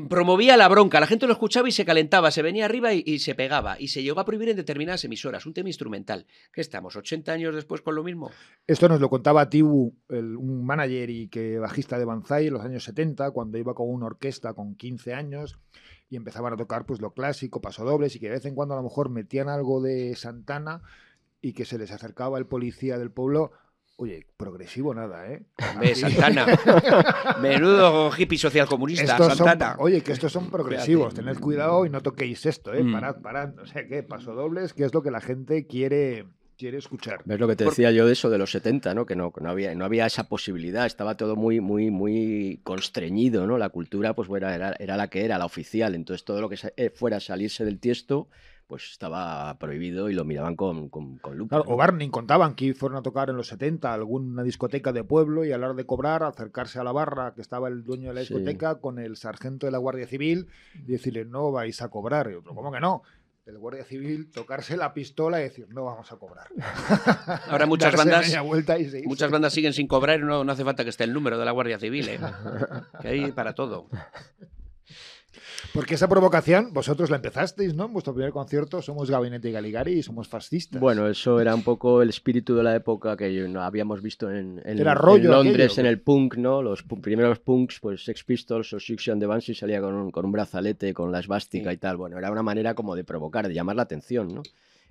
[0.10, 1.00] promovía la bronca.
[1.00, 3.80] La gente lo escuchaba y se calentaba, se venía arriba y, se pegaba.
[3.80, 6.26] Y se llegó a prohibir en determinadas emisoras, un tema instrumental.
[6.52, 6.96] ¿Qué estamos?
[6.96, 8.32] ¿80 años después con lo mismo?
[8.68, 12.64] Esto nos lo contaba Tibu, el- un manager y que bajista de Banzai en los
[12.64, 15.58] años 70, cuando iba con una orquesta con 15 años
[16.10, 18.78] y empezaban a tocar pues lo clásico, pasodobles y que de vez en cuando a
[18.78, 20.82] lo mejor metían algo de Santana
[21.42, 23.52] y que se les acercaba el policía del pueblo.
[24.00, 25.42] Oye, progresivo nada, ¿eh?
[25.82, 26.46] Ve, Santana.
[27.42, 29.76] Menudo hippie social comunista, Estos son- Santana.
[29.80, 31.28] oye, que estos son progresivos, Fíjate.
[31.28, 32.84] tened cuidado y no toquéis esto, ¿eh?
[32.84, 32.92] Mm.
[32.94, 33.58] Parad, parad.
[33.60, 34.04] O sea, ¿qué?
[34.04, 36.28] Pasodobles, que es lo que la gente quiere,
[36.60, 37.22] quiere escuchar.
[37.26, 39.08] ¿Ves lo que te decía yo de eso de los 70, ¿no?
[39.08, 43.58] Que no, no había, no había esa posibilidad, estaba todo muy, muy, muy constreñido, ¿no?
[43.58, 45.96] La cultura, pues bueno, era, era la que era, la oficial.
[45.96, 48.28] Entonces todo lo que eh, fuera a salirse del tiesto,
[48.68, 51.56] pues estaba prohibido y lo miraban con, con, con lupa.
[51.56, 51.74] Claro, ¿no?
[51.76, 55.46] o Barney contaban que fueron a tocar en los 70 a alguna discoteca de pueblo
[55.46, 58.16] y a la hora de cobrar, acercarse a la barra que estaba el dueño de
[58.16, 58.34] la Sí.
[58.34, 62.30] discoteca con el sargento de la Guardia Civil y decirle, no vais a cobrar.
[62.30, 63.04] Y otro, ¿cómo que no?
[63.46, 66.48] El Guardia Civil tocarse la pistola y decir, no vamos a cobrar.
[67.48, 70.84] Ahora muchas bandas, vuelta y muchas bandas siguen sin cobrar y no, no hace falta
[70.84, 72.20] que esté el número de la Guardia Civil, ¿eh?
[73.02, 73.88] Que hay para todo.
[75.74, 77.86] Porque esa provocación, vosotros la empezasteis, ¿no?
[77.86, 80.80] En vuestro primer concierto somos Gabinete Galigari y somos fascistas.
[80.80, 84.30] Bueno, eso era un poco el espíritu de la época que yo- no habíamos visto
[84.32, 85.82] en, en- Era en Londres, aquello.
[85.82, 86.62] en el punk, ¿no?
[86.62, 90.26] Los primeros punks, pues Sex Pistols o Six and the Banshees salía con un, con
[90.26, 91.76] un brazalete, con la esvástica Sí.
[91.76, 91.98] y tal.
[91.98, 94.44] Bueno, era una manera como de provocar, de llamar la atención, ¿no?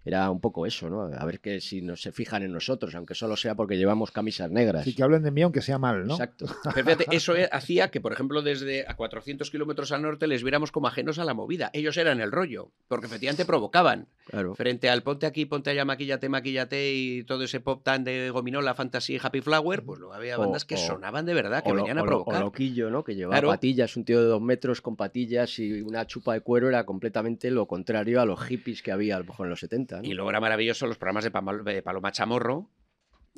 [0.06, 1.02] Era un poco eso, ¿no?
[1.02, 4.50] A ver que si no se fijan en nosotros, aunque solo sea porque llevamos camisas
[4.52, 4.82] negras.
[4.82, 6.14] Así que hablen de mí aunque sea mal, ¿no?
[6.14, 6.46] Exacto.
[6.74, 10.42] Pero fíjate, eso eh, hacía que, por ejemplo, desde a 400 kilómetros al norte les
[10.44, 11.70] viéramos como ajenos a la movida.
[11.72, 14.06] Ellos eran el rollo, porque efectivamente provocaban.
[14.26, 14.54] Claro.
[14.54, 18.74] Frente al ponte aquí, ponte allá, maquillate, maquillate y todo ese pop tan de gominola,
[18.74, 21.76] fantasy, happy flower, pues luego había O- bandas que o- sonaban de verdad, que lo-
[21.76, 22.42] venían a provocar.
[22.42, 23.02] O loquillo, ¿no?
[23.02, 23.48] Que llevaba Claro.
[23.48, 27.50] patillas, un tío de dos metros con patillas y una chupa de cuero era completamente
[27.50, 29.95] lo contrario a los hippies que había a lo mejor en los 70.
[30.02, 32.68] Y luego era maravilloso los programas de Paloma Chamorro,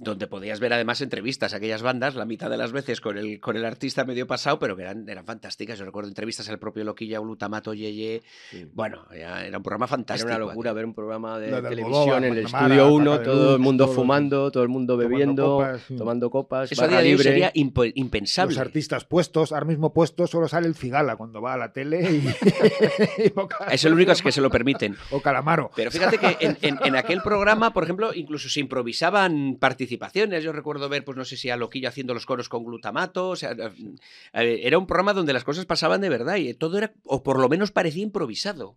[0.01, 3.41] donde podías ver además entrevistas a aquellas bandas, la mitad de las veces con el,
[3.41, 5.79] con el artista medio pasado, pero que eran, eran fantásticas.
[5.79, 8.23] Yo recuerdo entrevistas al propio Loquilla, Glutamato, Yeye.
[8.51, 8.65] Sí.
[8.73, 10.29] Bueno, era, era un programa Era fantástico.
[10.29, 13.85] una locura ver un programa de televisión en el estudio 1, Paca todo el mundo
[13.87, 15.97] todo, fumando, todo el mundo tomando bebiendo, copas, sí.
[15.97, 17.25] tomando copas, Eso día de hoy libre.
[17.25, 18.55] sería impensable.
[18.55, 22.03] Los artistas puestos, ahora mismo puestos, solo sale el Cigala cuando va a la tele
[22.03, 22.29] y.
[23.71, 24.97] Es el único que se lo permiten.
[25.11, 25.71] O Calamaro.
[25.75, 29.57] Pero fíjate que en, en- en aquel programa, por ejemplo, incluso se improvisaban
[29.89, 30.45] participaciones.
[30.45, 33.31] Yo recuerdo ver, pues no sé si a Loquillo haciendo los coros con glutamato.
[33.31, 33.57] O sea,
[34.33, 37.39] eh, era un programa donde las cosas pasaban de verdad y todo era, o por
[37.39, 38.77] lo menos parecía improvisado.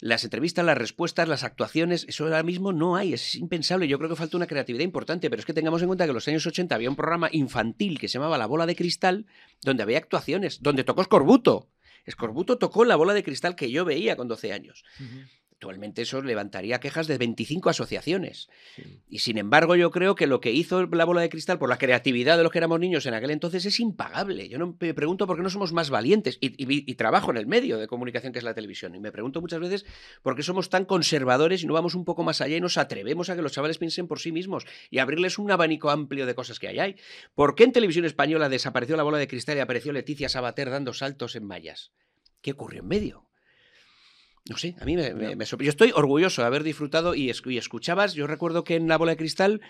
[0.00, 3.88] Las entrevistas, las respuestas, las actuaciones, eso ahora mismo no hay, es impensable.
[3.88, 6.14] Yo creo que falta una creatividad importante, pero es que tengamos en cuenta que en
[6.14, 9.24] los años 80 había un programa infantil que se llamaba La Bola de Cristal,
[9.62, 11.70] donde había actuaciones, donde tocó Escorbuto.
[12.04, 14.84] Escorbuto tocó La Bola de Cristal que yo veía con 12 años.
[15.58, 18.50] Actualmente eso levantaría quejas de 25 asociaciones.
[19.08, 21.78] Y sin embargo, yo creo que lo que hizo la bola de cristal por la
[21.78, 24.50] creatividad de los que éramos niños en aquel entonces es impagable.
[24.50, 26.36] Yo no me pregunto por qué no somos más valientes.
[26.42, 28.94] Y, y- y trabajo en el medio de comunicación que es la televisión.
[28.94, 29.86] Y me pregunto muchas veces
[30.22, 33.30] por qué somos tan conservadores y no vamos un poco más allá y nos atrevemos
[33.30, 36.58] a que los chavales piensen por sí mismos y abrirles un abanico amplio de cosas
[36.58, 36.78] que hay.
[36.80, 36.96] ahí.
[37.34, 40.92] ¿Por qué en televisión española desapareció la bola de cristal y apareció Leticia Sabater dando
[40.92, 41.92] saltos en mallas?
[42.42, 43.25] ¿Qué ocurrió en medio?
[44.48, 47.58] No sé, a mí me, me- Yo estoy orgulloso de haber disfrutado y, escu- y
[47.58, 48.14] escuchabas.
[48.14, 49.60] Yo recuerdo que en La Bola de Cristal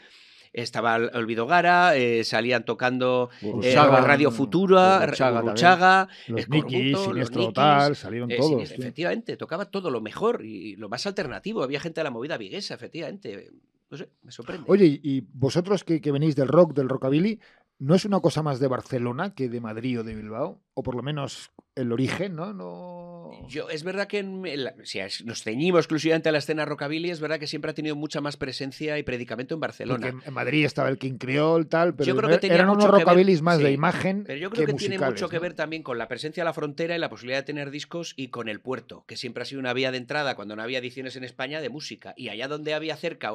[0.52, 3.30] estaba Olvido Gara, eh, salían tocando
[3.62, 8.70] eh, Radio Futura, Gurruchaga Gurruchaga, Los los Siniestro Nikis, Total, salieron eh, todos.
[8.70, 11.62] Efectivamente, tocaba todo lo mejor y lo más alternativo.
[11.62, 13.50] Había gente de la movida viguesa, efectivamente.
[13.90, 14.64] No sé, me sorprende.
[14.68, 17.38] Oye, y y vosotros que, que venís del rock, del rockabilly,
[17.78, 20.62] ¿no es una cosa más de Barcelona que de Madrid o de Bilbao?
[20.74, 22.52] O por lo menos el origen, ¿no?
[22.52, 23.30] no...
[23.48, 24.44] Yo, es verdad que en
[24.84, 28.20] si nos ceñimos exclusivamente a la escena rockabilly, es verdad que siempre ha tenido mucha
[28.20, 30.10] más presencia y predicamento en Barcelona.
[30.10, 32.88] Porque en Madrid estaba el King Creole, tal, pero Yo creo que tenía eran unos
[32.88, 36.08] rockabillys más de imagen Pero yo creo que, tiene mucho que ver también con la
[36.08, 39.16] presencia de la frontera y la posibilidad de tener discos y con el puerto, que
[39.16, 42.14] siempre ha sido una vía de entrada cuando no había ediciones en España de música.
[42.16, 43.32] Y allá donde había cerca.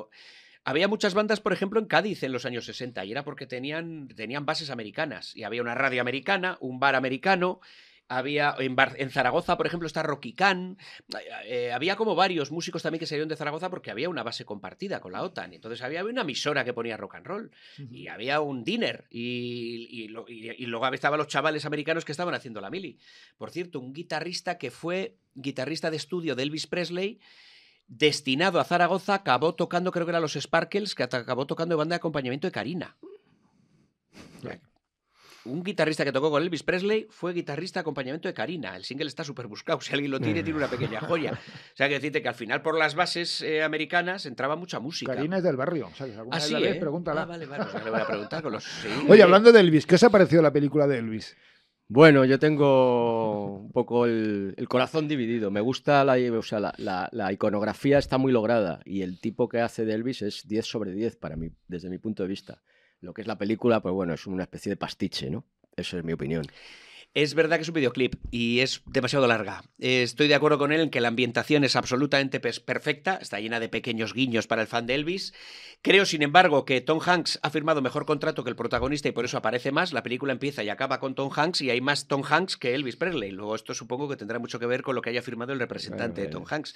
[0.64, 4.07] Había muchas bandas, por ejemplo, en Cádiz en los años 60, y era porque tenían,
[4.09, 5.36] tenían bases americanas.
[5.36, 7.59] Y había una radio americana, un bar americano.
[8.14, 10.78] Había en, Bar- en Zaragoza, por ejemplo, está Rocky Can.
[11.45, 14.99] Eh, había como varios músicos también que salieron de Zaragoza porque había una base compartida
[14.99, 15.53] con la OTAN.
[15.53, 17.51] Entonces había una emisora que ponía rock and roll
[17.89, 22.12] y había un dinner y, y lo- y- y luego estaban los chavales americanos que
[22.12, 22.99] estaban haciendo la mili.
[23.38, 27.18] Por cierto, un guitarrista que fue guitarrista de estudio de Elvis Presley,
[27.91, 31.93] destinado a Zaragoza, acabó tocando, creo que eran los Sparkles, que acabó tocando de banda
[31.93, 32.95] de acompañamiento de Karina.
[35.43, 38.75] Un guitarrista que tocó con Elvis Presley fue guitarrista de acompañamiento de Karina.
[38.75, 39.81] El single está súper buscado.
[39.81, 41.31] Si alguien lo tiene, tiene una pequeña joya.
[41.73, 45.15] O sea, que decirte que al final, por las bases eh, americanas, entraba mucha música.
[45.15, 45.87] Karina es del barrio.
[45.91, 47.21] o sea, que si alguna Ah, vez sí, la ves, pregúntala.
[47.23, 47.65] Ah, vale, vale.
[47.73, 48.63] ya le voy a preguntar con los...
[48.63, 48.87] sí.
[49.09, 51.35] Oye, hablando de Elvis, ¿qué os ha parecido la película de Elvis?
[51.93, 55.51] Bueno, yo tengo un poco el, corazón dividido.
[55.51, 59.83] Me gusta la, o sea, la iconografía, está muy lograda y el tipo que hace
[59.83, 62.61] de Elvis es 10 sobre 10 para mí, desde mi punto de vista.
[63.01, 65.43] Lo que es la película, pues bueno, es una especie de pastiche, ¿no?
[65.75, 66.45] Eso es mi opinión.
[67.14, 69.64] Es verdad que es un videoclip y es demasiado larga.
[69.80, 73.68] Estoy de acuerdo con él en que la ambientación es absolutamente perfecta, está llena de
[73.68, 75.34] pequeños guiños para el fan de Elvis.
[75.82, 79.26] Creo, sin embargo, que Tom Hanks ha firmado mejor contrato que el protagonista y por
[79.26, 79.91] eso aparece más.
[79.91, 82.95] La película empieza y acaba con Tom Hanks y hay más Tom Hanks que Elvis
[82.95, 83.32] Presley.
[83.32, 86.22] Luego esto supongo que tendrá mucho que ver con lo que haya firmado el representante
[86.22, 86.76] Bueno, de Tom Hanks.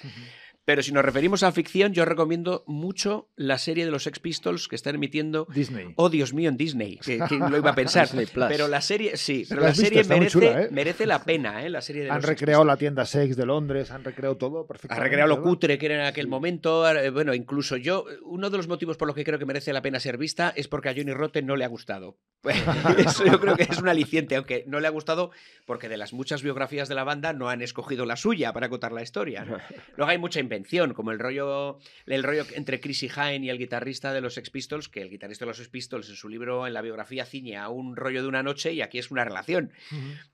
[0.64, 4.66] Pero si nos referimos a ficción, yo recomiendo mucho la serie de los Sex Pistols
[4.66, 5.92] que están emitiendo Disney.
[5.94, 6.98] Oh, Dios mío, en Disney.
[6.98, 8.08] ¿Quién lo iba a pensar?
[8.34, 10.68] Pero la serie, sí, pero la la has visto, muy chula, ¿eh?
[10.70, 11.70] merece la pena, ¿eh?
[11.70, 14.66] La serie de Han los recreado la tienda Sex de Londres, han recreado todo Ha
[14.66, 15.04] perfectamente.
[15.04, 16.88] recreado lo cutre que era en aquel momento.
[16.90, 19.82] eh, Bueno, incluso yo, uno de los motivos por los que creo que merece la
[19.82, 22.18] pena ser vista es porque a Johnny Rotten no le ha gustado.
[22.98, 25.30] Eso yo creo que es un aliciente, aunque no le ha gustado
[25.64, 28.92] porque de las muchas biografías de la banda no han escogido la suya para contar
[28.92, 29.44] la historia.
[29.44, 29.58] ¿no?
[29.96, 34.12] Luego hay mucha invención, como el rollo, el rollo entre Chrissy Hine y el guitarrista
[34.12, 36.74] de los Sex Pistols, que el guitarrista de los Sex Pistols en su libro, en
[36.74, 39.72] la biografía, ciñe a un rollo de una noche y aquí es una relación.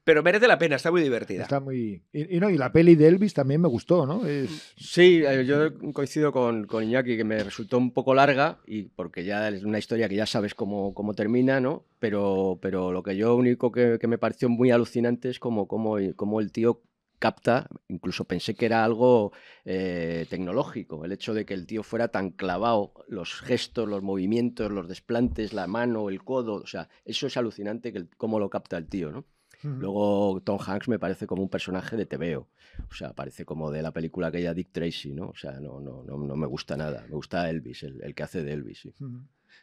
[0.04, 1.42] Pero merece la pena, está muy divertida.
[1.42, 2.02] Está muy.
[2.12, 4.26] Y, y no, y la peli de Elvis también me gustó, ¿no?
[4.26, 4.72] Es.
[4.76, 9.24] Sí, eh, yo coincido con, con Iñaki, que me resultó un poco larga, y porque
[9.24, 11.86] ya es una historia que ya sabes cómo, cómo termina, ¿no?
[11.98, 15.96] Pero, pero lo que yo único que, que me pareció muy alucinante es como, como,
[16.16, 16.82] como el tío
[17.20, 19.30] capta, incluso pensé que era algo
[19.64, 24.72] eh, tecnológico, el hecho de que el tío fuera tan clavado, los gestos, los movimientos,
[24.72, 28.50] los desplantes, la mano, el codo, o sea, eso es alucinante que el- cómo lo
[28.50, 29.24] capta el tío, ¿no?
[29.62, 32.48] Luego Tom Hanks me parece como un personaje de TVO.
[32.90, 35.28] O sea, parece como de la película aquella Dick Tracy, ¿no?
[35.28, 37.04] O sea, no, no, no, no me gusta nada.
[37.08, 38.80] Me gusta Elvis, el, el que hace de Elvis.
[38.80, 38.94] sí.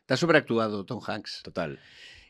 [0.02, 1.42] Está sobreactuado Tom Hanks.
[1.44, 1.80] Total.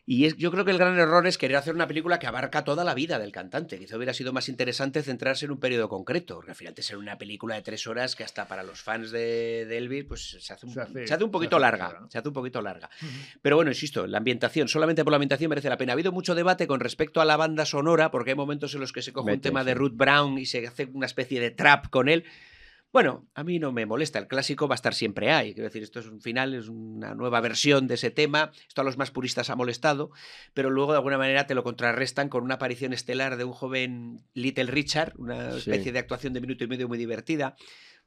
[0.05, 2.63] Y es- yo creo que el gran error es querer hacer una película que abarca
[2.63, 3.77] toda la vida del cantante.
[3.77, 6.35] Quizá hubiera sido más interesante centrarse en un periodo concreto.
[6.35, 9.11] Porque al final de ser una película de tres horas que hasta para los fans
[9.11, 11.61] de, de Elvis pues se hace un, Se hace- se hace un se poquito hace
[11.61, 11.99] larga.
[12.09, 12.89] Se hace un poquito larga.
[13.41, 15.91] Pero bueno, insisto, la ambientación, solamente por la ambientación merece la pena.
[15.91, 18.91] Ha habido mucho debate con respecto a la banda sonora, porque hay momentos en los
[18.91, 19.75] que se coge un tema de.
[19.75, 22.25] Ruth Brown y se hace una especie de trap con él.
[22.91, 25.53] Bueno, a mí no me molesta, el clásico va a estar siempre ahí.
[25.53, 28.51] Quiero decir, esto es un final, es una nueva versión de ese tema.
[28.67, 30.09] Esto a los más puristas ha molestado,
[30.55, 34.23] pero luego de alguna manera te lo contrarrestan con una aparición estelar de un joven
[34.33, 35.57] Little Richard, una Sí.
[35.69, 37.55] especie de actuación de minuto y medio muy divertida.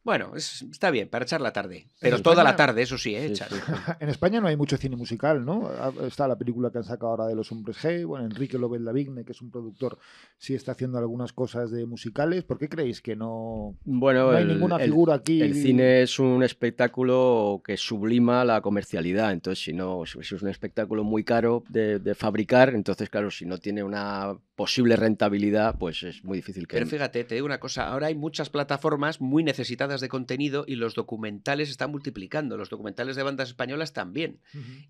[0.04, 1.86] Bueno, es- está bien, para echar la tarde.
[2.00, 3.28] Pero España- toda la tarde, eso sí, ¿eh?
[3.28, 3.48] Sí, echar.
[3.50, 3.72] sí, sí.
[4.00, 5.70] En España no hay mucho cine musical, ¿no?
[6.06, 8.04] Está la película que han sacado ahora de Los Hombres G.
[8.04, 9.98] Bueno, Enrique López Lavigne, que es un productor,
[10.38, 12.42] sí está haciendo algunas cosas de musicales.
[12.42, 15.40] ¿Por qué creéis que no, Bueno, no hay el- ninguna el- figura aquí?
[15.40, 20.48] El cine es un espectáculo que sublima la comercialidad, entonces si no, si es un
[20.48, 26.02] espectáculo muy caro de, de fabricar, entonces claro, si no tiene una posible rentabilidad, pues
[26.02, 26.76] es muy difícil que...
[26.76, 30.76] Pero fíjate, te digo una cosa, ahora hay muchas plataformas muy necesitadas de contenido y
[30.76, 34.40] los documentales están multiplicando, los documentales de bandas españolas también.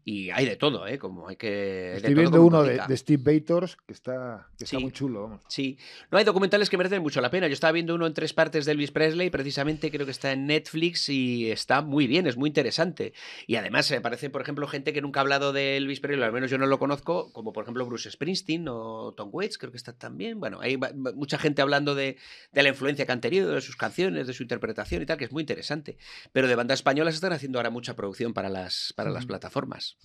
[0.05, 0.99] Y hay de todo, ¿eh?
[0.99, 1.97] Como hay que...
[1.97, 4.83] Estoy viendo uno de, de Steve Bators que está, que está Sí.
[4.83, 5.41] muy chulo, vamos.
[5.49, 5.79] Sí,
[6.11, 7.47] no hay documentales que merecen mucho la pena.
[7.49, 10.47] Yo estaba viendo uno en tres partes de Elvis Presley, precisamente creo que está en
[10.47, 13.13] Netflix y está muy bien, es muy interesante.
[13.47, 16.33] Y además se aparece, por ejemplo, gente que nunca ha hablado de Elvis Presley, al
[16.33, 19.77] menos yo no lo conozco, como por ejemplo Bruce Springsteen o Tom Waits, creo que
[19.79, 20.39] está también.
[20.41, 20.79] Bueno, hay
[21.15, 22.17] mucha gente hablando de,
[22.53, 25.25] de la influencia que han tenido, de sus canciones, de su interpretación y tal, que
[25.25, 25.97] es muy interesante.
[26.33, 29.97] Pero de bandas españolas están haciendo ahora mucha producción para las, para las plataformas.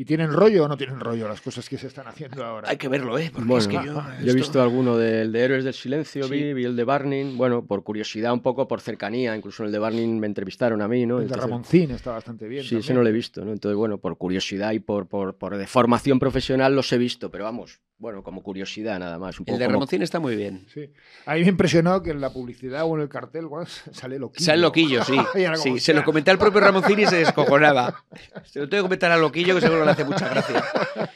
[0.00, 2.70] ¿Y tienen rollo o no tienen rollo las cosas que se están haciendo ahora?
[2.70, 3.30] Hay que verlo, ¿eh?
[3.30, 4.02] Porque Bueno, es que yo...
[4.24, 6.30] yo he visto alguno del de Héroes del Silencio, Sí.
[6.32, 9.72] vi, vi el de Barning, bueno, por curiosidad un poco, por cercanía, incluso en el
[9.72, 11.20] de Barning me entrevistaron a mí, ¿no?
[11.20, 12.64] El de Ramoncín está bastante bien.
[12.64, 13.52] Sí, ese no lo he visto, ¿no?
[13.52, 17.44] Entonces, bueno, por curiosidad y por, por, por de formación profesional los he visto, pero
[17.44, 19.38] vamos, bueno, como curiosidad nada más.
[19.38, 20.64] Un poco El de como- Ramoncín está muy bien.
[20.72, 20.90] Sí.
[21.26, 24.46] A mí me impresionó que en la publicidad o en el cartel bueno, sale loquillo.
[24.46, 25.16] Sale Loquillo, sí.
[25.62, 28.02] Sí se lo comenté al propio Ramoncín y se descojonaba.
[28.44, 30.64] Se lo tengo que comentar a Loquillo, que seguro le hace mucha gracia.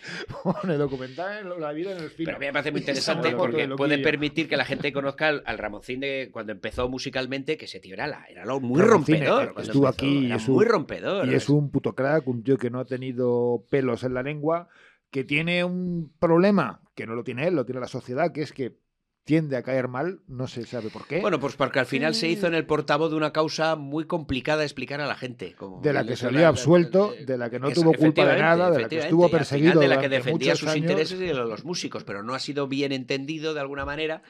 [0.69, 2.27] el documental, en la vida en el film.
[2.27, 4.93] Pero a mí me parece muy Esa interesante porque de puede permitir que la gente
[4.93, 8.61] conozca al, al Ramoncín de cuando empezó musicalmente, que ese tío era, la- era lo
[8.61, 9.55] muy Ramoncín, rompedor.
[9.59, 11.29] eh, estuvo empezó, aquí era es un- muy rompedor.
[11.29, 14.69] Y es un puto crack, un tío que no ha tenido pelos en la lengua,
[15.11, 18.53] que tiene un problema, que no lo tiene él, lo tiene la sociedad, que es
[18.53, 18.77] que
[19.25, 21.21] tiende a caer mal, no se sabe por qué.
[21.21, 24.59] Bueno, pues porque al final se hizo en el portavoz de una causa muy complicada
[24.59, 25.55] de explicar a la gente.
[25.55, 28.39] como de la que salió absuelto, la- de la que no que tuvo culpa de
[28.39, 30.77] nada, de la que estuvo y al final perseguido de la que defendía sus años.
[30.91, 34.23] intereses y de los músicos, pero no ha sido bien entendido de alguna manera.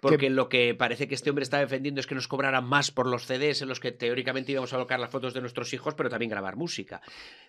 [0.00, 3.06] Porque lo que parece que este hombre está defendiendo es que nos cobraran más por
[3.06, 6.08] los CDs en los que teóricamente íbamos a colocar las fotos de nuestros hijos, pero
[6.08, 7.00] también grabar música.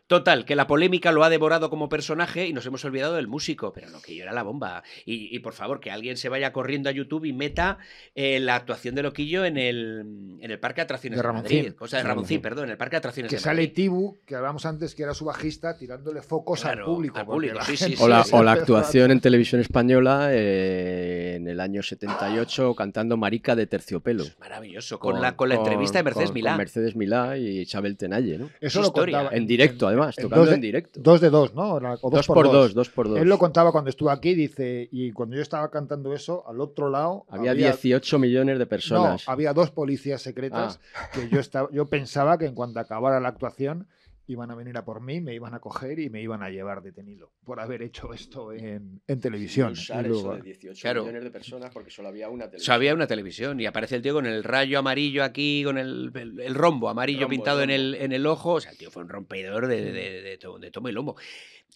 [0.07, 3.71] Total, que la polémica lo ha devorado como personaje y nos hemos olvidado del músico,
[3.71, 4.83] pero lo que yo era la bomba.
[5.05, 7.77] Y, y, por favor, que alguien se vaya corriendo a YouTube y meta
[8.15, 11.57] eh, la actuación de Loquillo en el, en el Parque de Atracciones De de, Ramoncín.
[11.59, 11.75] Madrid.
[11.79, 13.73] O sea, de Ramoncín, perdón, en el Parque de Atracciones que de sale Madrid.
[13.73, 17.17] Tibu, que hablábamos antes que era su bajista, tirándole focos al público.
[17.17, 20.29] al porque público, la sí, sí, gente sí, O la, o actuación en televisión española
[20.31, 22.40] eh, en el año 78
[22.75, 24.23] cantando Marica de Terciopelo.
[24.23, 24.99] Es maravilloso.
[24.99, 26.51] Con, la, con la entrevista de Mercedes con- Milá.
[26.51, 28.49] con Mercedes Milá y Isabel Tenalle, ¿no?
[28.59, 29.17] Eso lo historia.
[29.19, 29.37] contaba.
[29.37, 30.99] En directo, además, en tocando dos de- en directo.
[31.01, 31.73] Dos de dos, ¿no?
[32.01, 33.19] O Dos por dos, dos por dos.
[33.19, 36.89] Él lo contaba cuando estuvo aquí, dice, y cuando yo estaba cantando eso, al otro
[36.89, 39.25] lado Había 18 millones de personas.
[39.27, 41.09] No, había dos policías secretas Ah.
[41.13, 43.87] que yo estaba, yo pensaba que en cuanto acabara la actuación
[44.27, 46.81] iban a venir a por mí, me iban a coger y me iban a llevar
[46.81, 49.73] detenido por haber hecho esto en, en televisión.
[49.73, 51.01] Usar Y luego- eso de 18 Claro.
[51.03, 52.61] millones de personas porque solo había una televisión.
[52.61, 55.77] O sea, había una televisión y aparece el tío con el rayo amarillo aquí, con
[55.77, 58.05] el, el- el rombo amarillo Rombo, pintado En, el, rombo.
[58.05, 58.53] en el ojo.
[58.53, 60.91] O sea, el tío fue un rompedor de, de, de, de to- de tomo y
[60.93, 61.15] lomo.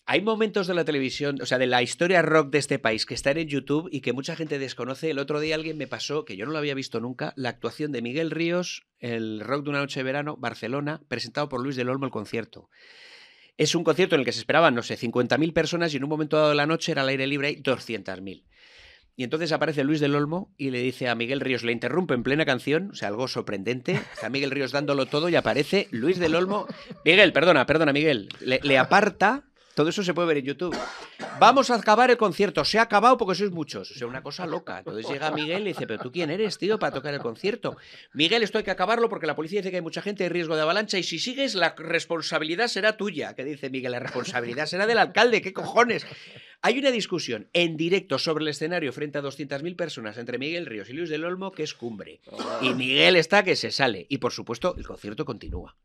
[0.07, 3.15] Hay momentos de la televisión, o sea, de la historia rock de este país que
[3.15, 5.09] están en YouTube y que mucha gente desconoce.
[5.09, 7.91] El otro día alguien me pasó, que yo no lo había visto nunca, la actuación
[7.91, 11.89] de Miguel Ríos, el rock de una noche de verano, Barcelona, presentado por Luis del
[11.89, 12.69] Olmo el concierto.
[13.57, 16.09] Es un concierto en el que se esperaban, no sé, 50.000 personas y en un
[16.09, 18.43] momento dado de la noche era al aire libre hay 200.000.
[19.17, 22.23] Y entonces aparece Luis del Olmo y le dice a Miguel Ríos, le interrumpe en
[22.23, 23.93] plena canción, o sea, algo sorprendente.
[24.13, 26.67] Está Miguel Ríos dándolo todo y aparece Luis del Olmo.
[27.05, 28.27] Miguel, perdona, perdona, Miguel.
[28.41, 29.45] Le aparta.
[29.75, 30.75] Todo eso se puede ver en YouTube.
[31.37, 32.63] Vamos a acabar el concierto.
[32.63, 33.91] Se ha acabado porque sois muchos.
[33.91, 34.79] O sea, una cosa loca.
[34.79, 37.75] Entonces llega Miguel y dice, pero tú quién eres, tío, para tocar el concierto.
[38.13, 40.55] Miguel, esto hay que acabarlo porque la policía dice que hay mucha gente, hay riesgo
[40.55, 43.35] de avalancha y si sigues la responsabilidad será tuya.
[43.35, 43.91] ¿Qué dice Miguel?
[43.91, 45.41] La responsabilidad será del alcalde.
[45.41, 46.07] ¿Qué cojones?
[46.61, 50.89] Hay una discusión en directo sobre el escenario frente a 200.000 personas entre Miguel Ríos
[50.89, 52.21] y Luis del Olmo que es cumbre.
[52.61, 54.05] Y Miguel está que se sale.
[54.07, 55.75] Y por supuesto, el concierto continúa.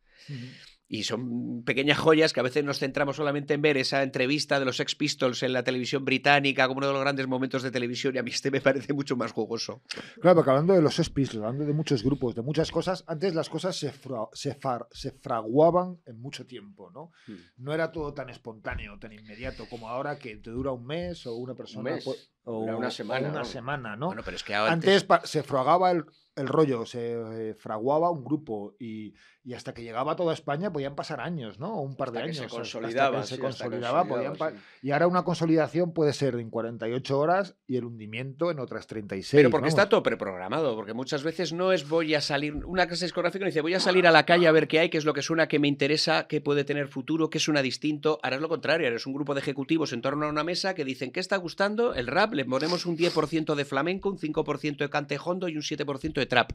[0.93, 4.65] Y son pequeñas joyas que a veces nos centramos solamente en ver esa entrevista de
[4.65, 8.17] los Sex Pistols en la televisión británica como uno de los grandes momentos de televisión
[8.17, 9.83] y a mí este me parece mucho más jugoso.
[10.21, 13.37] Claro, porque hablando de los Sex Pistols, hablando de muchos grupos, de muchas cosas, antes
[13.37, 17.13] las cosas se, fra- se, far- se fraguaban en mucho tiempo, ¿no?
[17.29, 17.37] Hmm.
[17.59, 21.37] No era todo tan espontáneo, tan inmediato como ahora que te dura un mes o
[21.37, 22.05] una persona mes,
[22.43, 23.45] o una semana, una ¿no?
[23.45, 24.07] semana, ¿no?
[24.07, 26.05] Bueno, pero es que antes pa- se fragaba el,
[26.41, 29.15] el rollo, se eh, fraguaba un grupo y,
[29.45, 31.81] y hasta que llegaba a toda España podían pasar años, ¿no?
[31.81, 32.37] Un par de que años.
[32.37, 33.23] se hasta- hasta que consolidaba.
[33.23, 34.43] se sí, hasta consolidaba, podían sí.
[34.83, 39.39] y ahora una consolidación puede ser en 48 horas y el hundimiento en otras 36.
[39.39, 39.79] Pero porque vamos.
[39.79, 43.61] está todo preprogramado, porque muchas veces no es voy a salir, una clase discográfica dice
[43.61, 45.49] voy a salir a la calle a ver qué hay, qué es lo que suena,
[45.49, 48.19] qué me interesa, qué puede tener futuro, qué suena distinto.
[48.23, 50.75] Ahora es lo contrario, ahora es un grupo de ejecutivos en torno a una mesa
[50.75, 54.77] que dicen qué está gustando, el rap, le ponemos un 10% de flamenco, un 5%
[54.79, 56.53] de cantejondo y un 7% de trap.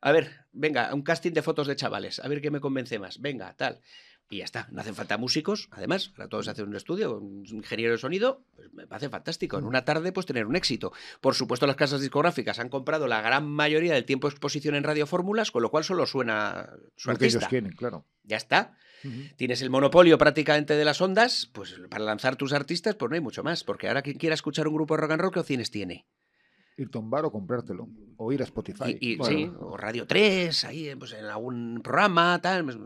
[0.00, 3.20] A ver, venga, un casting de fotos de chavales, a ver qué me convence más,
[3.20, 3.80] venga, tal.
[4.30, 7.92] Y ya está, no hacen falta músicos, además, ahora todos hacen un estudio, un ingeniero
[7.92, 9.58] de sonido, pues me parece fantástico.
[9.58, 10.92] En una tarde, pues tener un éxito.
[11.20, 14.82] Por supuesto, las casas discográficas han comprado la gran mayoría del tiempo de exposición en
[14.82, 18.06] radiofórmulas, con lo cual solo suena su Lo que ellos quieren, claro.
[18.24, 18.76] Ya está.
[19.36, 23.20] Tienes el monopolio prácticamente de las ondas, pues para lanzar tus artistas, pues no hay
[23.20, 23.62] mucho más.
[23.62, 26.06] Porque ahora quien quiera escuchar un grupo de rock and roll, ¿qué opciones tiene?
[26.76, 27.88] Ir a un bar o comprártelo.
[28.16, 28.96] O ir a Spotify.
[29.00, 32.64] Y, y- Bueno, sí, o Radio 3, ahí pues, en algún programa, tal.
[32.64, 32.76] pues,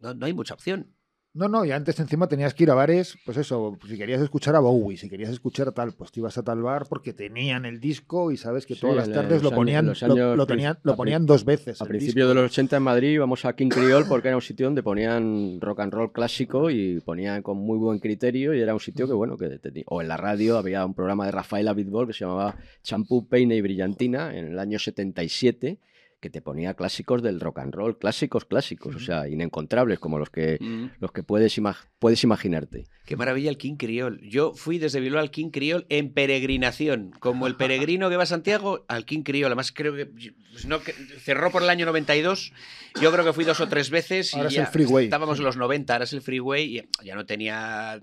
[0.00, 0.92] No, no hay mucha opción.
[1.34, 4.54] No, no, y antes encima tenías que ir a bares, pues eso, si querías escuchar
[4.54, 7.64] a Bowie, si querías escuchar a tal, pues te ibas a tal bar porque tenían
[7.64, 10.46] el disco y sabes que Sí, todas las en tardes lo ponían, lo- años lo,
[10.46, 11.80] prin- tenían, lo ponían dos veces.
[11.80, 14.66] A principios de los 80 en Madrid íbamos a King Creole porque era un sitio
[14.66, 18.80] donde ponían rock and roll clásico y ponían con muy buen criterio y era un
[18.80, 22.06] sitio que, bueno, que te- o en la radio había un programa de Rafaela Bitbol
[22.08, 25.78] que se llamaba Champú, Peine y Brillantina en el año 77
[26.22, 30.30] que te ponía clásicos del rock and roll, clásicos, clásicos, o sea, inencontrables como los
[30.30, 30.56] que,
[31.00, 32.84] los que puedes, ima- puedes imaginarte.
[33.04, 34.20] Qué maravilla el King Criol.
[34.22, 38.26] Yo fui desde Bilbao al King Criol en peregrinación, como el peregrino que va a
[38.26, 39.46] Santiago al King Criol.
[39.46, 42.52] Además creo que pues no, que cerró por el año 92.
[43.00, 45.04] Yo creo que fui dos o tres veces y Ahora es ya el freeway.
[45.06, 48.00] estábamos en los 90, ahora es el freeway y ya no tenía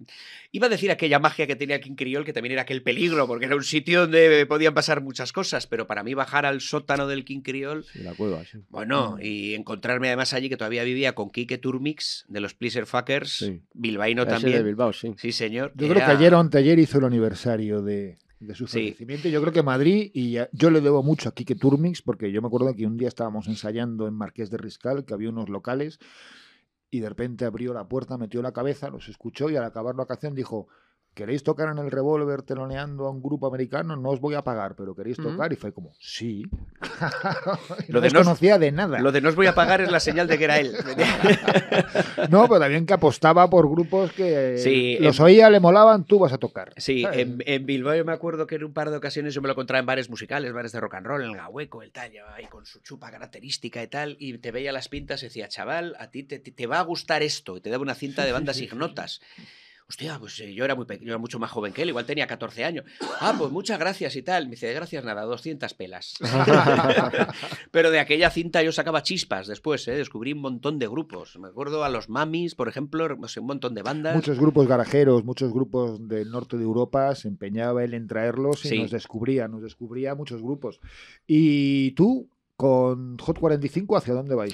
[0.51, 3.45] iba a decir aquella magia que tenía King Criol que también era aquel peligro porque
[3.45, 7.23] era un sitio donde podían pasar muchas cosas, pero para mí bajar al sótano del
[7.23, 8.59] King Criol Sí, la cueva, sí.
[8.69, 13.29] bueno, y encontrarme además allí que todavía vivía con Quique Turmix de los Pleaser Fuckers,
[13.37, 13.61] Sí.
[13.73, 14.57] bilbaíno Ese también.
[14.57, 15.13] de Bilbao, sí.
[15.17, 15.71] Sí, señor.
[15.75, 18.79] Yo creo que ayer o anteayer hizo el aniversario de, de su Sí.
[18.79, 19.27] fallecimiento.
[19.29, 22.41] Yo creo que Madrid, y ya- yo le debo mucho a Quique Turmix, porque yo
[22.41, 25.99] me acuerdo que un día estábamos ensayando en Marqués de Riscal, que había unos locales,
[26.91, 30.05] y de repente abrió la puerta, metió la cabeza, los escuchó y al acabar la
[30.05, 30.67] canción dijo.
[31.13, 33.97] ¿Queréis tocar en el revólver teloneando a un grupo americano?
[33.97, 35.31] No os voy a pagar, pero ¿queréis Ujú.
[35.31, 35.51] tocar?
[35.51, 36.43] Y fue como, sí.
[37.87, 38.99] Y Lo no de no- desconocía de nada.
[39.01, 40.73] Lo de no os voy a pagar es la señal de que era él.
[42.29, 46.31] No, pero también que apostaba por grupos que Sí, los oía, le molaban, tú vas
[46.33, 46.73] a tocar.
[46.77, 49.47] Sí, en, en Bilbao yo me acuerdo que en un par de ocasiones yo me
[49.47, 52.11] lo encontraba en bares musicales, bares de rock and roll, en el Gahueco, el tal,
[52.35, 55.95] ahí con su chupa característica y tal, y te veía las pintas y decía, chaval,
[55.99, 58.31] a ti te, te- te va a gustar esto, y te daba una cinta de
[58.31, 59.21] bandas ignotas.
[59.89, 62.27] Hostia, pues eh, yo era, muy yo era mucho más joven que él, igual tenía
[62.27, 62.85] 14 años.
[63.21, 64.45] Ah, pues muchas gracias y tal.
[64.45, 66.13] Me dice, gracias nada, 200 pelas.
[67.71, 69.93] Pero de aquella cinta yo sacaba chispas después, ¿eh?
[69.95, 71.37] descubrí un montón de grupos.
[71.39, 74.15] Me acuerdo a los Mamis, por ejemplo, no sé, un montón de bandas.
[74.15, 78.69] Muchos grupos garajeros, muchos grupos del norte de Europa, se empeñaba él en traerlos y
[78.69, 78.79] Sí.
[78.79, 80.79] nos descubría, nos descubría muchos grupos.
[81.25, 82.29] ¿Y tú,
[82.59, 84.53] con Hot 45, hacia dónde vais?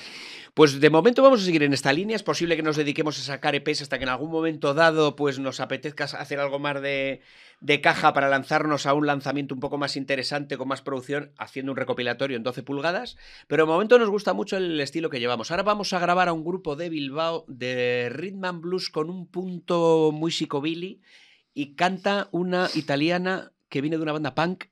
[0.53, 2.15] Pues de momento vamos a seguir en esta línea.
[2.15, 5.39] Es posible que nos dediquemos a sacar EPs hasta que en algún momento dado pues
[5.39, 7.21] nos apetezca hacer algo más de,
[7.61, 11.71] de caja para lanzarnos a un lanzamiento un poco más interesante, con más producción, haciendo
[11.71, 13.17] un recopilatorio en 12 pulgadas.
[13.47, 15.49] Pero de momento nos gusta mucho el estilo que llevamos.
[15.49, 19.25] Ahora vamos a grabar a un grupo de Bilbao de rhythm and blues con un
[19.25, 21.01] punto muy psicobilly
[21.55, 24.65] y canta una italiana que viene de una banda punk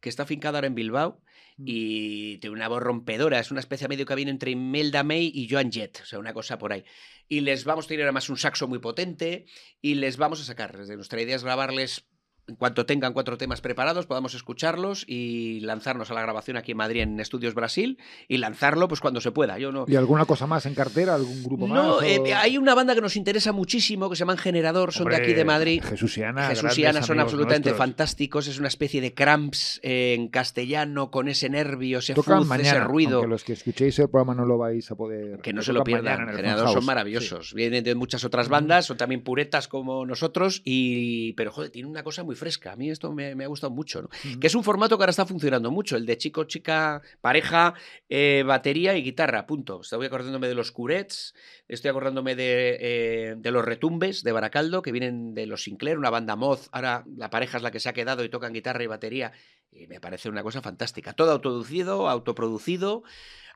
[0.00, 1.23] que está afincada ahora en Bilbao
[1.56, 5.70] y tiene una voz rompedora, es una especie medio camino entre Imelda May y Joan
[5.70, 6.84] Jett, o sea, una cosa por ahí.
[7.28, 9.46] Y les vamos a tener además un saxo muy potente
[9.80, 10.76] y les vamos a sacar.
[10.78, 12.06] Nuestra idea es grabarles
[12.46, 16.76] en cuanto tengan cuatro temas preparados, podamos escucharlos y lanzarnos a la grabación aquí en
[16.78, 19.58] Madrid en Estudios Brasil y lanzarlo pues cuando se pueda.
[19.58, 21.14] Yo no, ¿Y alguna cosa más en cartera?
[21.14, 21.82] ¿Algún grupo más?
[21.82, 25.08] no, o- eh, hay una banda que nos interesa muchísimo que se llaman Generador, son
[25.08, 25.82] de aquí de Madrid.
[25.82, 26.48] Jesús y Ana.
[26.48, 27.78] Jesús y grandes Ana son absolutamente nuestros.
[27.78, 28.46] fantásticos.
[28.46, 32.68] Es una especie de cramps eh, en castellano con ese nervio, ese Tocan fuzz, mañana,
[32.70, 33.16] ese ruido.
[33.18, 35.40] aunque los que escuchéis el programa no lo vais a poder...
[35.40, 36.26] Que no se lo pierdan.
[36.34, 37.54] Generador son maravillosos.
[37.54, 42.02] Vienen de muchas otras bandas, son también puretas como nosotros, y pero joder, tiene una
[42.02, 42.72] cosa muy muy fresca.
[42.72, 44.02] A mí esto me, me ha gustado mucho.
[44.02, 44.08] ¿no?
[44.40, 47.74] Que es un formato que ahora está funcionando mucho, el de chico, chica, pareja,
[48.08, 49.80] eh, batería y guitarra, punto.
[49.80, 51.34] Estoy acordándome de los Curets,
[51.68, 56.10] estoy acordándome de, eh, de los Retumbes de Baracaldo, que vienen de los Sinclair, una
[56.10, 56.68] banda moz.
[56.72, 59.32] Ahora la pareja es la que se ha quedado y tocan guitarra y batería.
[59.70, 61.14] Y me parece una cosa fantástica.
[61.14, 63.02] Todo autoducido, autoproducido,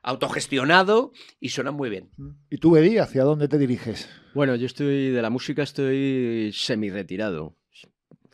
[0.01, 2.09] autogestionado y suenan muy bien.
[2.49, 4.09] ¿Y tú, Eddie, hacia dónde te diriges?
[4.33, 7.45] Bueno, yo estoy de la música estoy semi retirado.
[7.45, 7.58] O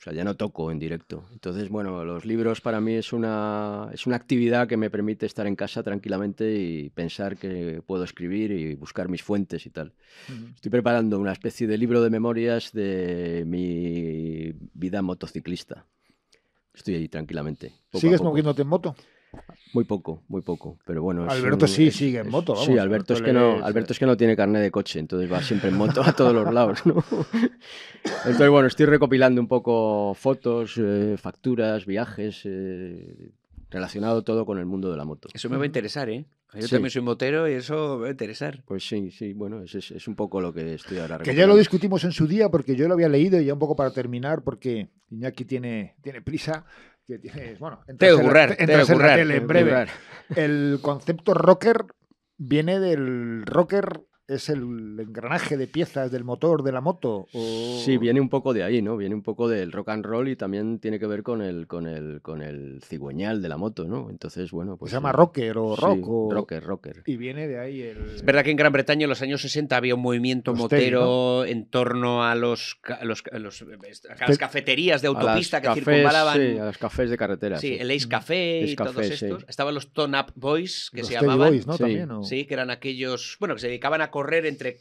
[0.06, 1.26] sea, ya no toco en directo.
[1.34, 5.48] Entonces, bueno, los libros para mí es una, es una actividad que me permite estar
[5.48, 9.94] en casa tranquilamente y pensar que puedo escribir y buscar mis fuentes y tal.
[10.54, 15.86] Estoy preparando una especie de libro de memorias de mi vida motociclista.
[16.74, 17.74] Estoy ahí tranquilamente.
[17.94, 18.96] ¿Sigues moviéndote en moto?
[19.74, 20.78] Muy poco, muy poco.
[20.86, 21.26] Pero bueno.
[21.28, 23.34] es Alberto un- sí es- sigue en es- moto, vamos, sí, Alberto es, Alberto que
[23.34, 23.94] le no, ves, Alberto eh.
[23.94, 26.54] es que no tiene carnet de coche, entonces va siempre en moto a todos los
[26.54, 26.96] lados, ¿no?
[28.26, 33.32] Entonces, bueno, estoy recopilando un poco fotos, eh, facturas, viajes, eh,
[33.70, 35.28] relacionado todo con el mundo de la moto.
[35.34, 36.26] Eso me va a interesar, ¿eh?
[36.54, 36.70] Yo Sí.
[36.70, 38.64] también soy motero y eso me va a interesar.
[38.66, 41.48] Pues sí, sí, bueno, es, es- es un poco lo que estoy ahora Que ya
[41.48, 43.92] lo discutimos en su día porque yo lo había leído y ya un poco para
[43.92, 46.66] terminar porque Iñaki tiene, tiene prisa.
[47.08, 49.86] Que tienes, bueno, entras Tengo que en la- entras en la breve.
[50.36, 51.86] El concepto rocker
[52.38, 54.62] viene del rocker, es el
[55.00, 57.28] engranaje de piezas del motor de la moto.
[57.34, 58.98] o- Sí, viene un poco de ahí, ¿no?
[58.98, 61.86] Viene un poco del rock and roll y también tiene que ver con el, con
[61.86, 64.10] el, con el cigüeñal de la moto, ¿no?
[64.10, 64.90] Entonces, bueno, pues...
[64.92, 66.08] se llama eh, rocker o sí, rock.
[66.08, 67.04] o- rocker, rocker.
[67.06, 67.98] Y viene de ahí el.
[68.16, 71.46] Es verdad que en Gran Bretaña en los años 60 había un movimiento Los motero
[71.46, 75.68] en torno a los, ca- a los, a los- a las cafeterías de autopista que
[75.68, 76.38] cafés, circunvalaban.
[76.40, 77.58] Sí, a los cafés de carretera.
[77.60, 77.78] Sí, sí.
[77.80, 79.46] el Ace Café y todos estos.
[79.48, 81.50] Estaban los Tone Up Boys, que los se llamaban.
[81.50, 81.74] Boys, ¿no?
[81.74, 81.80] Sí.
[81.84, 82.24] También, ¿o?
[82.24, 84.78] Sí, que eran aquellos, bueno, que se dedicaban a correr entre,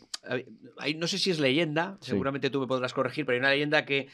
[0.78, 2.10] hay- no sé si es leyenda, Sí.
[2.10, 4.06] seguramente tú me podrás corregir, pero hay una leyenda que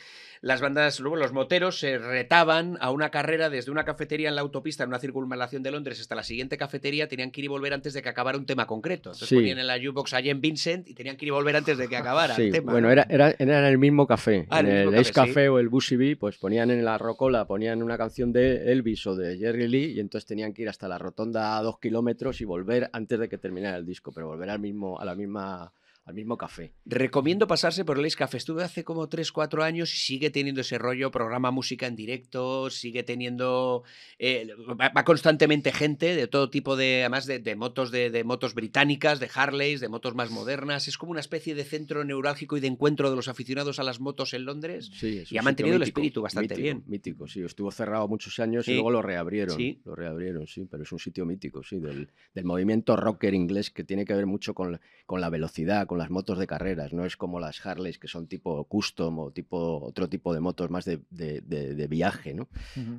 [0.43, 4.41] las bandas, luego los moteros se retaban a una carrera desde una cafetería en la
[4.41, 7.74] autopista en una circunvalación de Londres hasta la siguiente cafetería, tenían que ir y volver
[7.74, 9.11] antes de que acabara un tema concreto.
[9.11, 9.34] Entonces Sí.
[9.34, 11.88] ponían en la jukebox a Jen Vincent y tenían que ir y volver antes de
[11.88, 12.72] que acabara Sí, el tema.
[12.72, 12.93] bueno, ¿no?
[12.93, 14.47] era, era, era en el mismo café.
[14.49, 17.47] Ah, en el el, Ace café, Café o el Bee, pues ponían en la rocola,
[17.47, 20.88] ponían una canción de Elvis o de Jerry Lee y entonces tenían que ir hasta
[20.88, 24.49] la rotonda a dos kilómetros y volver antes de que terminara el disco, pero volver
[24.49, 25.72] al mismo, a la misma,
[26.07, 26.73] al mismo café.
[26.87, 28.39] Recomiendo pasarse por el Ace Café.
[28.39, 32.69] Estuve hace como 3, 4 años y sigue teniendo ese rollo, programa música en directo,
[32.71, 33.85] sigue teniendo...
[34.19, 34.49] eh,
[34.81, 37.01] va, va constantemente gente de todo tipo de...
[37.03, 40.89] Además de, de motos de, de motos británicas, de Harleys, de motos más modernas.
[40.89, 44.01] Es como una especie de centro neurálgico y de encuentro de los aficionados a las
[44.01, 44.91] motos en Londres.
[44.93, 46.83] Sí, Y ha mantenido el espíritu bastante mítico, bien.
[46.89, 47.43] Mítico, sí.
[47.43, 48.73] Estuvo cerrado muchos años Sí.
[48.73, 49.57] y luego lo reabrieron.
[49.57, 49.81] Sí.
[49.85, 53.85] Lo reabrieron, sí, pero es un sitio mítico, sí, del, del movimiento rocker inglés que
[53.85, 56.93] tiene que ver mucho con, la- con la velocidad, con las motos de carreras.
[56.93, 60.70] No es como las Harleys que son tipo custom o tipo otro tipo de motos
[60.70, 62.49] más de, de- de- de viaje, ¿no?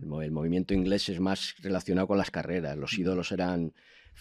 [0.01, 2.75] El, mo- el movimiento inglés es más relacionado con las carreras.
[2.77, 3.71] Los ídolos eran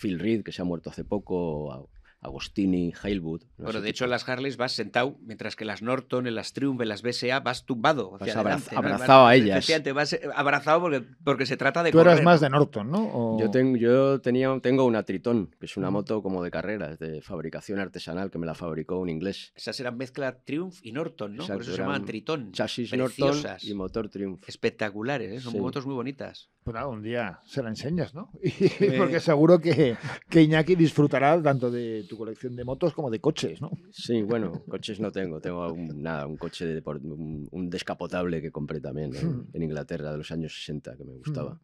[0.01, 1.91] Phil Reed, que se ha muerto hace poco,
[2.23, 3.43] Agostini, Hailwood.
[3.59, 3.65] ¿no?
[3.65, 4.05] Bueno, de hecho, tipo.
[4.07, 7.41] en las Harleys vas sentado, mientras que las Norton, en las Triumph, en las BSA
[7.41, 8.15] vas tumbado.
[8.21, 8.79] hacia Vas abra- adelante, ¿no?
[8.79, 9.67] abrazado a ellas.
[9.95, 13.11] Vas eh, abrazado porque, porque se trata de Tú eras más de Norton, ¿no?
[13.13, 16.99] O- Yo, tengo, yo tenía, tengo una Tritón, que es una moto como de carreras,
[16.99, 19.53] de fabricación artesanal, que me la fabricó un inglés.
[19.57, 21.47] Esas eran mezcla Triumph y Norton, ¿no?
[21.47, 22.53] Por eso se llamaban eran Tritón.
[22.53, 23.45] Chasis Preciosas.
[23.45, 24.43] Norton y motor Triumph.
[24.47, 25.41] Espectaculares, ¿eh?
[25.41, 25.59] son Sí.
[25.61, 26.51] motos muy bonitas.
[26.71, 28.31] Pues nada, un día se la enseñas, ¿no?
[28.43, 29.97] Y- Porque seguro que,
[30.29, 33.71] que Iñaki disfrutará tanto de tu colección de motos como de coches, ¿no?
[33.91, 38.51] Sí, bueno, coches no tengo, tengo un, nada, un coche, de un, un descapotable que
[38.51, 39.47] compré también en, Hmm.
[39.53, 41.55] en Inglaterra de los años 60, que me gustaba.
[41.55, 41.61] Hmm.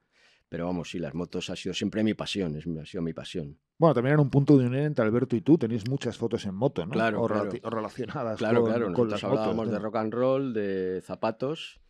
[0.49, 3.59] Pero vamos, sí, las motos ha sido siempre mi pasión, es, ha sido mi pasión.
[3.79, 5.59] Bueno, también era un punto de unión entre Alberto y tú.
[5.59, 6.93] Tenéis muchas fotos en moto, ¿no?
[6.93, 7.51] Claro, o, claro.
[7.63, 9.73] o relacionadas Claro, con, claro, con nosotros las hablábamos motos.
[9.73, 9.85] de ¿no?
[9.85, 11.81] rock and roll, de zapatos,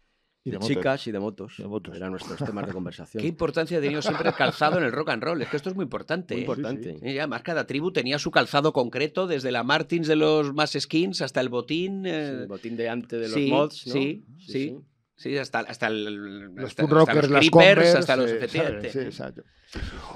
[0.47, 1.55] Y de, chicas y de motos.
[1.59, 1.97] De motos.
[1.97, 3.21] Eran nuestros temas de conversación.
[3.21, 5.43] Qué importancia ha tenido siempre el calzado en el rock and roll.
[5.43, 6.35] Es que esto es muy importante.
[6.35, 6.45] Muy ¿eh?
[6.45, 6.99] importante.
[7.01, 11.21] Sí, además, cada tribu tenía su calzado concreto, desde la Martins de los más skins
[11.21, 12.05] hasta el botín.
[12.05, 13.93] Sí, eh, el botín de antes de los sí, mods, ¿no?
[13.93, 14.79] sí, sí.
[15.17, 18.93] sí, hasta, hasta el, Los hasta, hasta los las creepers, Converse, hasta los eh, efectivamente.
[18.93, 19.43] Sí, exacto.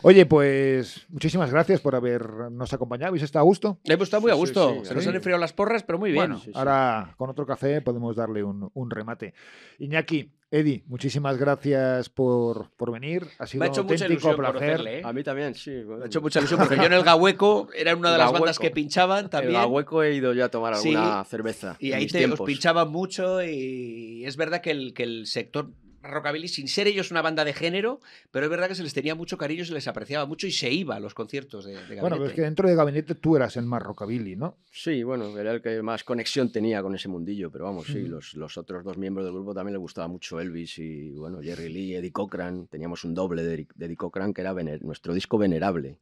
[0.03, 3.09] Oye, pues muchísimas gracias por habernos acompañado.
[3.09, 3.79] ¿Habéis estado a gusto?
[3.85, 4.75] Hemos estado muy a Sí, sí, gusto.
[4.81, 6.23] sí, Se nos han enfriado las porras, pero muy bien.
[6.23, 6.53] Bueno, sí, sí.
[6.55, 9.35] ahora con otro café podemos darle un, un remate.
[9.79, 13.27] Iñaki, Eddie, muchísimas gracias por, por venir.
[13.39, 14.55] Ha sido Me ha un hecho mucha auténtico ilusión placer.
[14.55, 14.99] conocerle.
[14.99, 15.03] ¿eh?
[15.05, 15.71] A mí también, sí.
[15.71, 18.59] Me ha hecho mucha ilusión porque yo en el Gahueco era una de las bandas
[18.59, 18.63] Gahueco.
[18.63, 19.61] que pinchaban El también.
[19.69, 21.77] hueco he ido ya a tomar Sí, alguna cerveza.
[21.79, 25.71] Y en ahí te, os pinchaban mucho y es verdad que el, que el sector
[26.03, 29.15] rockabilly sin ser ellos una banda de género, pero es verdad que se les tenía
[29.15, 32.01] mucho cariño, se les apreciaba mucho y se iba a los conciertos de, de Gabinete.
[32.01, 34.57] Bueno, pero es que dentro de Gabinete tú eras el más rockabilly, ¿no?
[34.73, 38.35] Sí, bueno, era el que más conexión tenía con ese mundillo, pero vamos, sí, los,
[38.35, 41.95] los otros dos miembros del grupo también les gustaba mucho Elvis y, bueno, Jerry Lee,
[41.97, 42.67] Eddie Cochran.
[42.69, 45.99] Teníamos un doble de, de Eddie Cochran que era vener- nuestro disco venerable,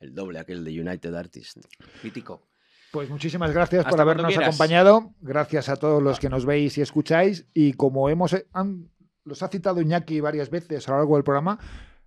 [0.00, 1.60] el doble aquel de United Artists.
[2.02, 2.46] Mítico.
[2.90, 5.14] Pues muchísimas gracias por Hasta habernos acompañado.
[5.22, 7.46] Gracias a todos los que nos veis y escucháis.
[7.54, 8.90] Y como hemos eh, han-
[9.24, 11.58] los ha citado Iñaki varias veces a lo largo del programa,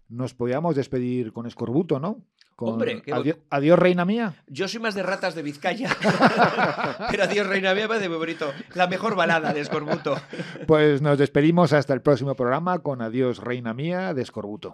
[0.08, 2.22] nos podíamos despedir con Escorbuto, ¿no?
[2.56, 3.12] Con Hombre, qué
[3.50, 4.34] adiós, reina mía.
[4.48, 5.90] Yo soy más de ratas de Vizcaya.
[7.12, 8.50] pero adiós, Reina Mía, me muy bonito.
[8.76, 10.16] La mejor balada de Escorbuto.
[10.66, 14.72] Pues nos despedimos hasta el próximo programa con Adiós, reina mía de Escorbuto.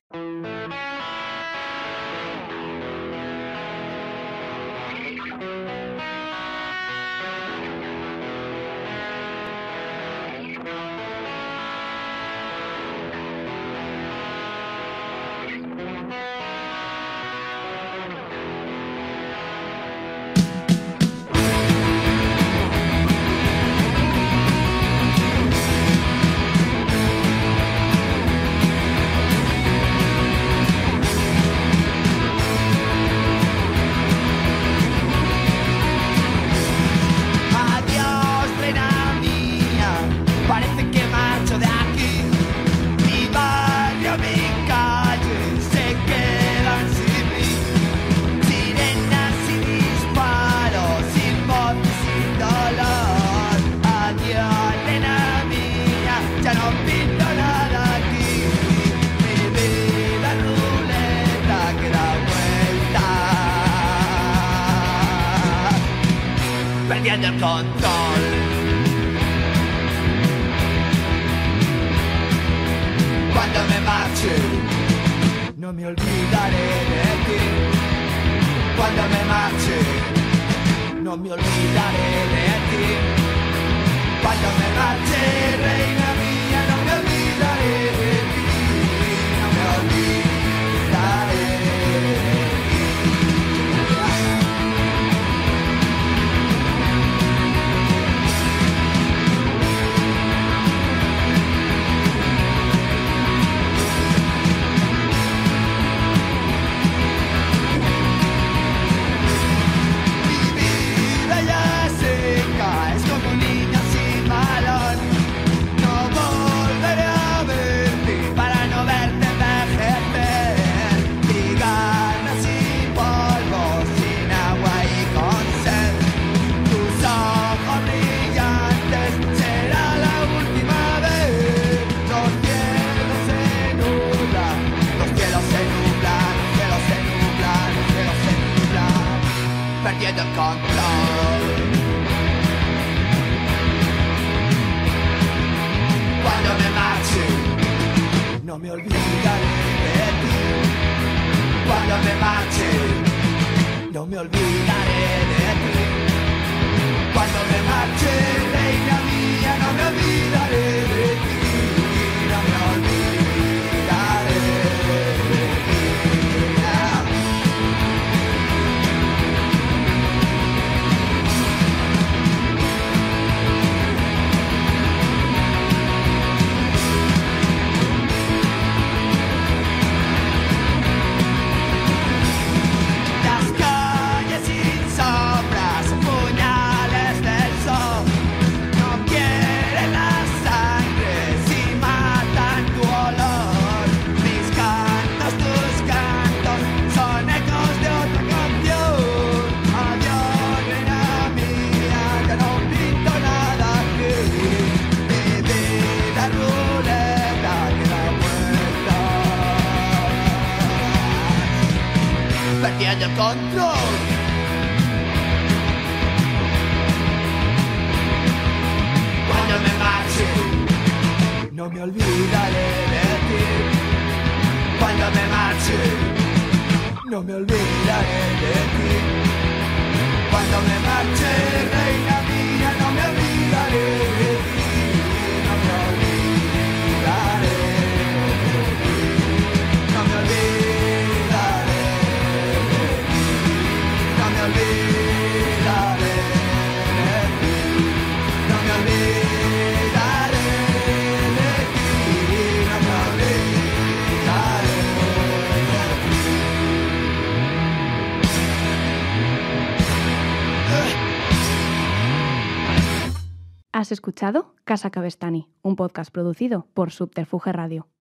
[264.02, 267.92] Escuchado Casa Cabestani, un podcast producido por Subterfuge Radio.